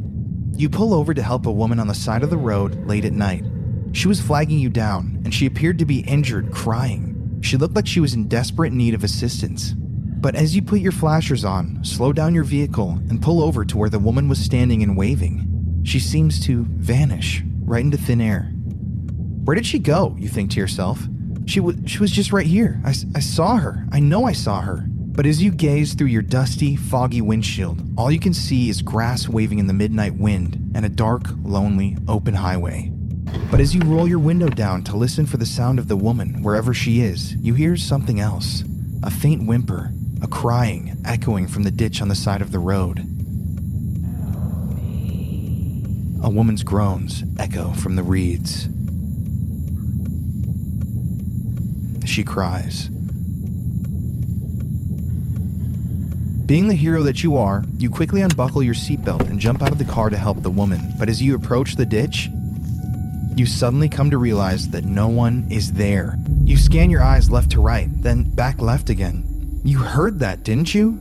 You 0.56 0.70
pull 0.70 0.94
over 0.94 1.14
to 1.14 1.24
help 1.24 1.46
a 1.46 1.52
woman 1.52 1.80
on 1.80 1.88
the 1.88 1.94
side 1.94 2.24
of 2.24 2.30
the 2.30 2.38
road 2.38 2.86
late 2.86 3.06
at 3.06 3.14
night. 3.14 3.46
She 3.94 4.08
was 4.08 4.22
flagging 4.22 4.60
you 4.60 4.70
down, 4.70 5.22
and 5.24 5.34
she 5.34 5.46
appeared 5.46 5.80
to 5.80 5.86
be 5.86 6.02
injured, 6.02 6.52
crying. 6.52 7.40
She 7.42 7.58
looked 7.58 7.76
like 7.76 7.88
she 7.88 8.02
was 8.02 8.14
in 8.14 8.28
desperate 8.28 8.74
need 8.74 8.94
of 8.94 9.04
assistance. 9.04 9.74
But 10.22 10.36
as 10.36 10.54
you 10.56 10.62
put 10.62 10.82
your 10.82 10.92
flashers 10.92 11.46
on, 11.46 11.84
slow 11.84 12.12
down 12.12 12.36
your 12.36 12.44
vehicle 12.44 13.00
and 13.10 13.22
pull 13.22 13.42
over 13.42 13.64
to 13.64 13.78
where 13.78 13.90
the 13.90 14.00
woman 14.00 14.28
was 14.28 14.40
standing 14.40 14.84
and 14.84 14.98
waving. 14.98 15.82
She 15.86 16.00
seems 16.00 16.46
to 16.46 16.66
vanish 16.66 17.42
right 17.64 17.84
into 17.84 17.98
thin 17.98 18.20
air. 18.20 18.52
Where 19.46 19.56
did 19.56 19.66
she 19.66 19.80
go? 19.80 20.16
You 20.20 20.28
think 20.28 20.52
to 20.52 20.60
yourself. 20.60 21.02
She, 21.46 21.62
w- 21.62 21.88
she 21.88 22.00
was 22.00 22.12
just 22.12 22.34
right 22.34 22.46
here. 22.46 22.82
I, 22.84 22.90
I 23.16 23.22
saw 23.22 23.58
her. 23.58 23.88
I 23.92 24.02
know 24.02 24.26
I 24.26 24.34
saw 24.34 24.60
her. 24.62 24.86
But 24.90 25.26
as 25.26 25.42
you 25.42 25.52
gaze 25.52 25.94
through 25.94 26.08
your 26.08 26.22
dusty, 26.22 26.76
foggy 26.76 27.22
windshield, 27.22 27.82
all 27.98 28.12
you 28.12 28.20
can 28.20 28.34
see 28.34 28.70
is 28.70 28.82
grass 28.82 29.28
waving 29.28 29.60
in 29.60 29.68
the 29.68 29.74
midnight 29.74 30.16
wind 30.16 30.72
and 30.76 30.86
a 30.86 30.90
dark, 30.90 31.24
lonely, 31.44 31.98
open 32.08 32.34
highway. 32.34 32.92
But 33.50 33.60
as 33.60 33.74
you 33.74 33.82
roll 33.82 34.08
your 34.08 34.20
window 34.20 34.50
down 34.50 34.84
to 34.84 34.98
listen 34.98 35.26
for 35.26 35.38
the 35.38 35.46
sound 35.46 35.80
of 35.80 35.88
the 35.88 35.98
woman, 35.98 36.44
wherever 36.44 36.74
she 36.74 37.02
is, 37.02 37.36
you 37.36 37.54
hear 37.54 37.78
something 37.78 38.20
else 38.20 38.64
a 39.02 39.10
faint 39.10 39.48
whimper, 39.48 39.94
a 40.22 40.28
crying 40.28 40.98
echoing 41.06 41.48
from 41.48 41.64
the 41.64 41.72
ditch 41.72 42.02
on 42.02 42.08
the 42.08 42.16
side 42.16 42.42
of 42.42 42.52
the 42.52 42.60
road. 42.60 43.00
A 46.22 46.30
woman's 46.30 46.64
groans 46.64 47.24
echo 47.38 47.72
from 47.72 47.96
the 47.96 48.04
reeds. 48.04 48.68
She 52.06 52.24
cries. 52.24 52.90
Being 56.46 56.68
the 56.68 56.76
hero 56.76 57.04
that 57.04 57.24
you 57.24 57.38
are, 57.38 57.64
you 57.78 57.92
quickly 57.92 58.22
unbuckle 58.22 58.64
your 58.64 58.74
seatbelt 58.74 59.30
and 59.30 59.40
jump 59.40 59.62
out 59.62 59.72
of 59.72 59.78
the 59.78 59.86
car 59.86 60.10
to 60.10 60.18
help 60.18 60.42
the 60.42 60.50
woman. 60.50 60.82
But 60.98 61.08
as 61.08 61.22
you 61.22 61.36
approach 61.36 61.76
the 61.76 61.86
ditch, 61.86 62.28
you 63.36 63.46
suddenly 63.46 63.88
come 63.88 64.10
to 64.10 64.18
realize 64.18 64.68
that 64.70 64.84
no 64.84 65.08
one 65.08 65.48
is 65.52 65.74
there. 65.74 66.18
You 66.44 66.58
scan 66.58 66.90
your 66.90 67.04
eyes 67.04 67.30
left 67.30 67.52
to 67.52 67.62
right, 67.62 67.88
then 68.02 68.24
back 68.24 68.60
left 68.60 68.90
again. 68.90 69.29
You 69.64 69.80
heard 69.80 70.20
that, 70.20 70.44
didn't 70.44 70.74
you? 70.74 71.00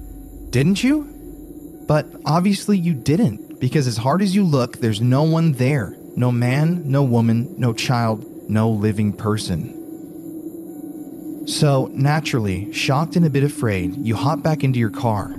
Didn't 0.50 0.82
you? 0.82 1.84
But 1.86 2.06
obviously 2.24 2.76
you 2.76 2.94
didn't, 2.94 3.60
because 3.60 3.86
as 3.86 3.96
hard 3.96 4.20
as 4.20 4.34
you 4.34 4.44
look, 4.44 4.78
there's 4.78 5.00
no 5.00 5.22
one 5.22 5.52
there. 5.52 5.96
No 6.16 6.32
man, 6.32 6.90
no 6.90 7.02
woman, 7.04 7.54
no 7.58 7.72
child, 7.72 8.26
no 8.50 8.70
living 8.70 9.12
person. 9.12 9.74
So, 11.46 11.88
naturally, 11.92 12.72
shocked 12.72 13.16
and 13.16 13.24
a 13.24 13.30
bit 13.30 13.44
afraid, 13.44 13.96
you 13.96 14.16
hop 14.16 14.42
back 14.42 14.64
into 14.64 14.78
your 14.78 14.90
car. 14.90 15.34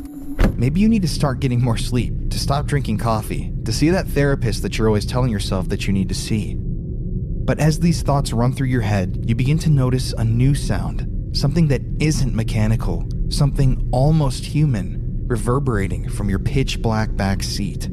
Maybe 0.55 0.79
you 0.79 0.89
need 0.89 1.03
to 1.03 1.07
start 1.07 1.39
getting 1.39 1.61
more 1.61 1.77
sleep, 1.77 2.31
to 2.31 2.39
stop 2.39 2.65
drinking 2.65 2.97
coffee, 2.97 3.53
to 3.65 3.71
see 3.71 3.89
that 3.89 4.07
therapist 4.07 4.63
that 4.63 4.77
you're 4.77 4.87
always 4.87 5.05
telling 5.05 5.31
yourself 5.31 5.69
that 5.69 5.85
you 5.85 5.93
need 5.93 6.09
to 6.09 6.15
see. 6.15 6.55
But 6.55 7.59
as 7.59 7.79
these 7.79 8.01
thoughts 8.01 8.33
run 8.33 8.53
through 8.53 8.67
your 8.67 8.81
head, 8.81 9.25
you 9.27 9.35
begin 9.35 9.59
to 9.59 9.69
notice 9.69 10.13
a 10.13 10.23
new 10.23 10.55
sound, 10.55 11.01
something 11.39 11.69
that 11.69 11.81
isn't 11.99 12.35
mechanical, 12.35 13.07
something 13.29 13.87
almost 13.93 14.43
human, 14.43 15.23
reverberating 15.27 16.09
from 16.09 16.29
your 16.29 16.39
pitch 16.39 16.81
black 16.81 17.15
back 17.15 17.41
seat. 17.41 17.87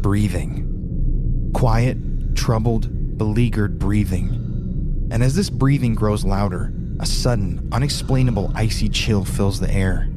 Breathing. 0.00 1.50
Quiet, 1.54 1.98
troubled, 2.34 3.18
beleaguered 3.18 3.78
breathing. 3.78 5.08
And 5.10 5.22
as 5.22 5.34
this 5.34 5.50
breathing 5.50 5.94
grows 5.94 6.24
louder, 6.24 6.72
a 6.98 7.04
sudden, 7.04 7.68
unexplainable 7.72 8.52
icy 8.54 8.88
chill 8.88 9.24
fills 9.24 9.60
the 9.60 9.70
air. 9.70 10.08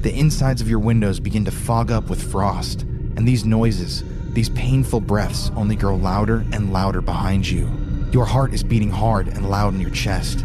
The 0.00 0.14
insides 0.14 0.62
of 0.62 0.68
your 0.68 0.78
windows 0.78 1.20
begin 1.20 1.44
to 1.44 1.50
fog 1.50 1.90
up 1.90 2.08
with 2.08 2.30
frost, 2.32 2.82
and 2.82 3.28
these 3.28 3.44
noises, 3.44 4.02
these 4.32 4.48
painful 4.50 5.00
breaths, 5.00 5.50
only 5.56 5.76
grow 5.76 5.96
louder 5.96 6.44
and 6.52 6.72
louder 6.72 7.02
behind 7.02 7.46
you. 7.48 7.68
Your 8.12 8.24
heart 8.24 8.54
is 8.54 8.62
beating 8.62 8.90
hard 8.90 9.28
and 9.28 9.50
loud 9.50 9.74
in 9.74 9.80
your 9.80 9.90
chest. 9.90 10.44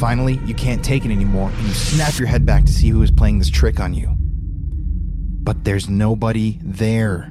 Finally, 0.00 0.40
you 0.46 0.54
can't 0.54 0.82
take 0.82 1.04
it 1.04 1.10
anymore, 1.10 1.50
and 1.50 1.68
you 1.68 1.74
snap 1.74 2.18
your 2.18 2.26
head 2.26 2.46
back 2.46 2.64
to 2.64 2.72
see 2.72 2.88
who 2.88 3.02
is 3.02 3.10
playing 3.10 3.38
this 3.38 3.50
trick 3.50 3.78
on 3.78 3.92
you. 3.92 4.08
But 4.16 5.64
there's 5.64 5.90
nobody 5.90 6.58
there. 6.62 7.30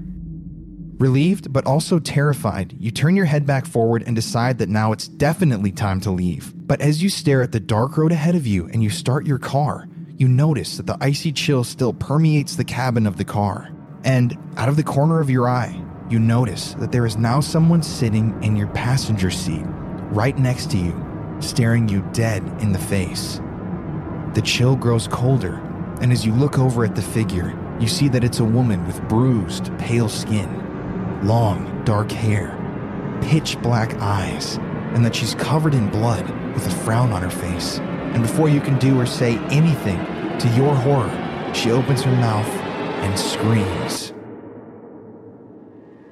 Relieved, 0.99 1.51
but 1.51 1.65
also 1.65 1.97
terrified, 1.97 2.75
you 2.77 2.91
turn 2.91 3.15
your 3.15 3.25
head 3.25 3.47
back 3.47 3.65
forward 3.65 4.03
and 4.05 4.15
decide 4.15 4.59
that 4.59 4.69
now 4.69 4.91
it's 4.91 5.07
definitely 5.07 5.71
time 5.71 5.99
to 6.01 6.11
leave. 6.11 6.53
But 6.55 6.79
as 6.79 7.01
you 7.01 7.09
stare 7.09 7.41
at 7.41 7.53
the 7.53 7.59
dark 7.59 7.97
road 7.97 8.11
ahead 8.11 8.35
of 8.35 8.45
you 8.45 8.67
and 8.67 8.83
you 8.83 8.91
start 8.91 9.25
your 9.25 9.39
car, 9.39 9.89
you 10.17 10.27
notice 10.27 10.77
that 10.77 10.85
the 10.85 10.97
icy 11.01 11.31
chill 11.31 11.63
still 11.63 11.93
permeates 11.93 12.55
the 12.55 12.63
cabin 12.63 13.07
of 13.07 13.17
the 13.17 13.25
car. 13.25 13.71
And 14.03 14.37
out 14.57 14.69
of 14.69 14.75
the 14.75 14.83
corner 14.83 15.19
of 15.19 15.31
your 15.31 15.49
eye, 15.49 15.75
you 16.07 16.19
notice 16.19 16.75
that 16.75 16.91
there 16.91 17.07
is 17.07 17.17
now 17.17 17.39
someone 17.39 17.81
sitting 17.81 18.37
in 18.43 18.55
your 18.55 18.67
passenger 18.67 19.31
seat, 19.31 19.63
right 20.11 20.37
next 20.37 20.69
to 20.69 20.77
you, 20.77 21.08
staring 21.39 21.87
you 21.87 22.07
dead 22.13 22.43
in 22.61 22.71
the 22.71 22.79
face. 22.79 23.41
The 24.33 24.41
chill 24.43 24.75
grows 24.75 25.07
colder, 25.07 25.55
and 26.01 26.11
as 26.11 26.25
you 26.25 26.33
look 26.33 26.59
over 26.59 26.85
at 26.85 26.95
the 26.95 27.01
figure, 27.01 27.57
you 27.79 27.87
see 27.87 28.07
that 28.09 28.23
it's 28.23 28.39
a 28.39 28.45
woman 28.45 28.85
with 28.85 29.01
bruised, 29.07 29.75
pale 29.77 30.09
skin 30.09 30.59
long, 31.23 31.83
dark 31.83 32.11
hair, 32.11 32.55
pitch 33.21 33.61
black 33.61 33.93
eyes, 33.95 34.57
and 34.93 35.05
that 35.05 35.15
she's 35.15 35.35
covered 35.35 35.73
in 35.73 35.89
blood 35.89 36.29
with 36.53 36.65
a 36.65 36.69
frown 36.69 37.11
on 37.11 37.21
her 37.21 37.29
face. 37.29 37.79
And 37.79 38.21
before 38.21 38.49
you 38.49 38.61
can 38.61 38.77
do 38.79 38.99
or 38.99 39.05
say 39.05 39.37
anything, 39.49 39.99
to 40.39 40.47
your 40.55 40.73
horror, 40.73 41.11
she 41.53 41.71
opens 41.71 42.01
her 42.03 42.11
mouth 42.11 42.47
and 42.47 43.19
screams. 43.19 44.13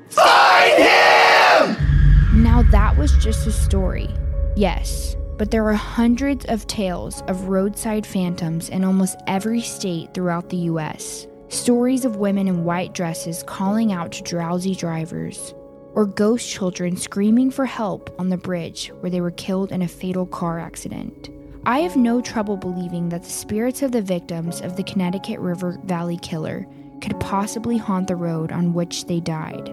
Find 0.10 0.78
him! 0.78 2.44
Now, 2.44 2.63
that 2.72 2.98
was 2.98 3.13
just 3.13 3.48
a 3.48 3.52
story. 3.52 4.10
Yes, 4.58 5.15
but 5.38 5.52
there 5.52 5.67
are 5.70 5.76
hundreds 5.76 6.43
of 6.46 6.65
tales 6.65 7.22
of 7.28 7.48
roadside 7.48 8.08
phantoms 8.08 8.70
in 8.70 8.84
almost 8.84 9.20
every 9.28 9.62
state 9.62 10.15
throughout 10.15 10.50
the 10.50 10.65
US. 10.72 11.28
Stories 11.50 12.06
of 12.06 12.15
women 12.15 12.48
in 12.48 12.63
white 12.63 12.96
dresses 12.96 13.43
calling 13.43 13.91
out 13.91 14.13
to 14.13 14.24
drowsy 14.24 14.74
drivers, 14.74 15.54
or 15.93 16.08
ghost 16.08 16.50
children 16.50 16.98
screaming 16.98 17.52
for 17.52 17.67
help 17.67 18.10
on 18.17 18.30
the 18.30 18.38
bridge 18.38 18.91
where 19.02 19.12
they 19.12 19.22
were 19.22 19.30
killed 19.30 19.72
in 19.72 19.84
a 19.84 19.88
fatal 19.88 20.26
car 20.26 20.60
accident. 20.60 21.30
I 21.67 21.82
have 21.82 21.96
no 21.96 22.20
trouble 22.20 22.58
believing 22.58 23.10
that 23.10 23.22
the 23.22 23.30
spirits 23.30 23.84
of 23.84 23.91
the 23.91 24.02
victims 24.02 24.62
of 24.62 24.76
the 24.76 24.84
Connecticut 24.84 25.39
River 25.39 25.80
Valley 25.84 26.17
killer 26.17 26.65
could 27.00 27.20
possibly 27.20 27.78
haunt 27.78 28.08
the 28.08 28.15
road 28.15 28.52
on 28.52 28.74
which 28.74 29.06
they 29.06 29.20
died. 29.20 29.72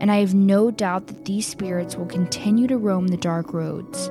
And 0.00 0.10
I 0.10 0.16
have 0.16 0.34
no 0.34 0.70
doubt 0.70 1.06
that 1.06 1.24
these 1.24 1.46
spirits 1.46 1.96
will 1.96 2.06
continue 2.06 2.66
to 2.66 2.76
roam 2.76 3.06
the 3.06 3.16
dark 3.16 3.54
roads, 3.54 4.10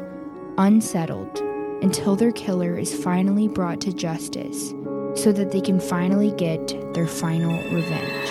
unsettled, 0.58 1.40
until 1.84 2.16
their 2.16 2.32
killer 2.32 2.78
is 2.78 2.94
finally 2.94 3.48
brought 3.48 3.82
to 3.82 3.94
justice 3.94 4.74
so 5.16 5.32
that 5.32 5.52
they 5.52 5.62
can 5.62 5.80
finally 5.80 6.32
get 6.32 6.94
their 6.94 7.08
final 7.08 7.54
revenge. 7.72 8.30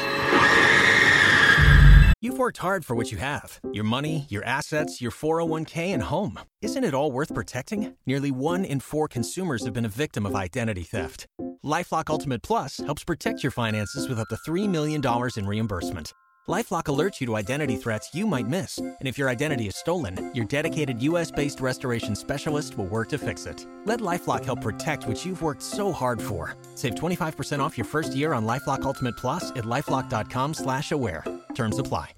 You've 2.21 2.39
worked 2.39 2.59
hard 2.59 2.85
for 2.85 2.95
what 2.95 3.11
you 3.11 3.19
have 3.19 3.59
your 3.73 3.83
money, 3.85 4.27
your 4.29 4.45
assets, 4.45 5.01
your 5.01 5.11
401k, 5.11 5.89
and 5.89 6.05
home. 6.05 6.39
Isn't 6.61 6.85
it 6.85 6.95
all 6.95 7.11
worth 7.11 7.35
protecting? 7.35 7.97
Nearly 8.07 8.31
one 8.31 8.65
in 8.65 8.79
four 8.79 9.09
consumers 9.09 9.65
have 9.65 9.75
been 9.75 9.85
a 9.85 9.89
victim 9.89 10.25
of 10.25 10.37
identity 10.37 10.85
theft. 10.85 11.27
LifeLock 11.65 12.11
Ultimate 12.11 12.43
Plus 12.43 12.77
helps 12.79 13.03
protect 13.03 13.43
your 13.43 13.51
finances 13.51 14.09
with 14.09 14.21
up 14.21 14.29
to 14.29 14.37
$3 14.37 14.69
million 14.69 15.03
in 15.37 15.47
reimbursement. 15.47 16.13
LifeLock 16.49 16.85
alerts 16.85 17.21
you 17.21 17.27
to 17.29 17.37
identity 17.37 17.77
threats 17.77 18.13
you 18.13 18.27
might 18.27 18.49
miss, 18.49 18.79
and 18.79 18.97
if 19.03 19.17
your 19.17 19.29
identity 19.29 19.69
is 19.69 19.77
stolen, 19.77 20.33
your 20.35 20.45
dedicated 20.45 21.01
U.S.-based 21.01 21.61
restoration 21.61 22.17
specialist 22.17 22.77
will 22.77 22.87
work 22.87 23.09
to 23.11 23.19
fix 23.19 23.47
it. 23.47 23.65
Let 23.85 24.01
LifeLock 24.01 24.45
help 24.45 24.61
protect 24.61 25.07
what 25.07 25.25
you've 25.25 25.41
worked 25.41 25.63
so 25.63 25.93
hard 25.93 26.21
for. 26.21 26.57
Save 26.75 26.97
25% 26.97 27.61
off 27.61 27.79
your 27.79 27.85
first 27.85 28.17
year 28.17 28.33
on 28.33 28.45
LifeLock 28.45 28.83
Ultimate 28.83 29.17
Plus 29.17 29.51
at 29.51 29.65
lifeLock.com/slash-aware. 29.65 31.25
Terms 31.55 31.79
apply. 31.79 32.11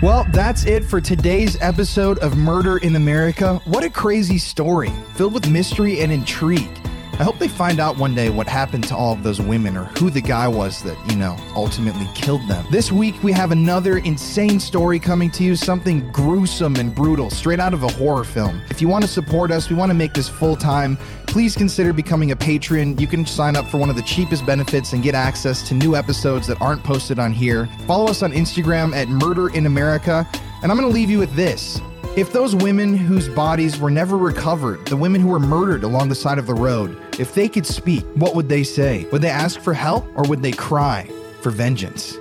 Well, 0.00 0.24
that's 0.32 0.64
it 0.64 0.84
for 0.84 1.00
today's 1.00 1.60
episode 1.60 2.20
of 2.20 2.36
Murder 2.36 2.78
in 2.78 2.94
America. 2.96 3.60
What 3.64 3.84
a 3.84 3.90
crazy 3.90 4.38
story, 4.38 4.92
filled 5.16 5.34
with 5.34 5.50
mystery 5.50 6.00
and 6.00 6.12
intrigue. 6.12 6.77
I 7.18 7.24
hope 7.24 7.40
they 7.40 7.48
find 7.48 7.80
out 7.80 7.96
one 7.96 8.14
day 8.14 8.30
what 8.30 8.46
happened 8.46 8.84
to 8.84 8.96
all 8.96 9.12
of 9.12 9.24
those 9.24 9.40
women 9.40 9.76
or 9.76 9.86
who 9.98 10.08
the 10.08 10.20
guy 10.20 10.46
was 10.46 10.84
that, 10.84 10.96
you 11.10 11.16
know, 11.16 11.36
ultimately 11.56 12.08
killed 12.14 12.46
them. 12.46 12.64
This 12.70 12.92
week, 12.92 13.20
we 13.24 13.32
have 13.32 13.50
another 13.50 13.98
insane 13.98 14.60
story 14.60 15.00
coming 15.00 15.28
to 15.32 15.42
you, 15.42 15.56
something 15.56 16.12
gruesome 16.12 16.76
and 16.76 16.94
brutal, 16.94 17.28
straight 17.28 17.58
out 17.58 17.74
of 17.74 17.82
a 17.82 17.88
horror 17.88 18.22
film. 18.22 18.62
If 18.70 18.80
you 18.80 18.86
want 18.86 19.02
to 19.02 19.10
support 19.10 19.50
us, 19.50 19.68
we 19.68 19.74
want 19.74 19.90
to 19.90 19.94
make 19.94 20.14
this 20.14 20.28
full 20.28 20.54
time. 20.54 20.96
Please 21.26 21.56
consider 21.56 21.92
becoming 21.92 22.30
a 22.30 22.36
patron. 22.36 22.96
You 22.98 23.08
can 23.08 23.26
sign 23.26 23.56
up 23.56 23.66
for 23.66 23.78
one 23.78 23.90
of 23.90 23.96
the 23.96 24.02
cheapest 24.02 24.46
benefits 24.46 24.92
and 24.92 25.02
get 25.02 25.16
access 25.16 25.66
to 25.66 25.74
new 25.74 25.96
episodes 25.96 26.46
that 26.46 26.60
aren't 26.60 26.84
posted 26.84 27.18
on 27.18 27.32
here. 27.32 27.68
Follow 27.88 28.06
us 28.06 28.22
on 28.22 28.30
Instagram 28.30 28.94
at 28.94 29.08
Murder 29.08 29.48
in 29.48 29.66
America. 29.66 30.24
And 30.62 30.70
I'm 30.70 30.78
going 30.78 30.88
to 30.88 30.94
leave 30.94 31.10
you 31.10 31.18
with 31.18 31.34
this. 31.34 31.80
If 32.16 32.32
those 32.32 32.54
women 32.54 32.96
whose 32.96 33.28
bodies 33.28 33.78
were 33.78 33.90
never 33.90 34.16
recovered, 34.16 34.86
the 34.86 34.96
women 34.96 35.20
who 35.20 35.28
were 35.28 35.40
murdered 35.40 35.82
along 35.82 36.08
the 36.08 36.14
side 36.14 36.38
of 36.38 36.46
the 36.46 36.54
road, 36.54 36.96
if 37.18 37.34
they 37.34 37.48
could 37.48 37.66
speak, 37.66 38.04
what 38.14 38.34
would 38.34 38.48
they 38.48 38.62
say? 38.62 39.06
Would 39.10 39.22
they 39.22 39.30
ask 39.30 39.60
for 39.60 39.74
help 39.74 40.06
or 40.16 40.24
would 40.28 40.42
they 40.42 40.52
cry 40.52 41.10
for 41.42 41.50
vengeance? 41.50 42.16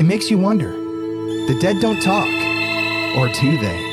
It 0.00 0.04
makes 0.04 0.30
you 0.30 0.38
wonder 0.38 0.70
the 0.72 1.58
dead 1.60 1.80
don't 1.80 2.02
talk, 2.02 2.26
or 3.16 3.28
do 3.28 3.58
they? 3.58 3.92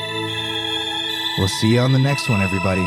We'll 1.38 1.48
see 1.48 1.74
you 1.74 1.80
on 1.80 1.92
the 1.92 1.98
next 1.98 2.28
one, 2.28 2.40
everybody. 2.40 2.86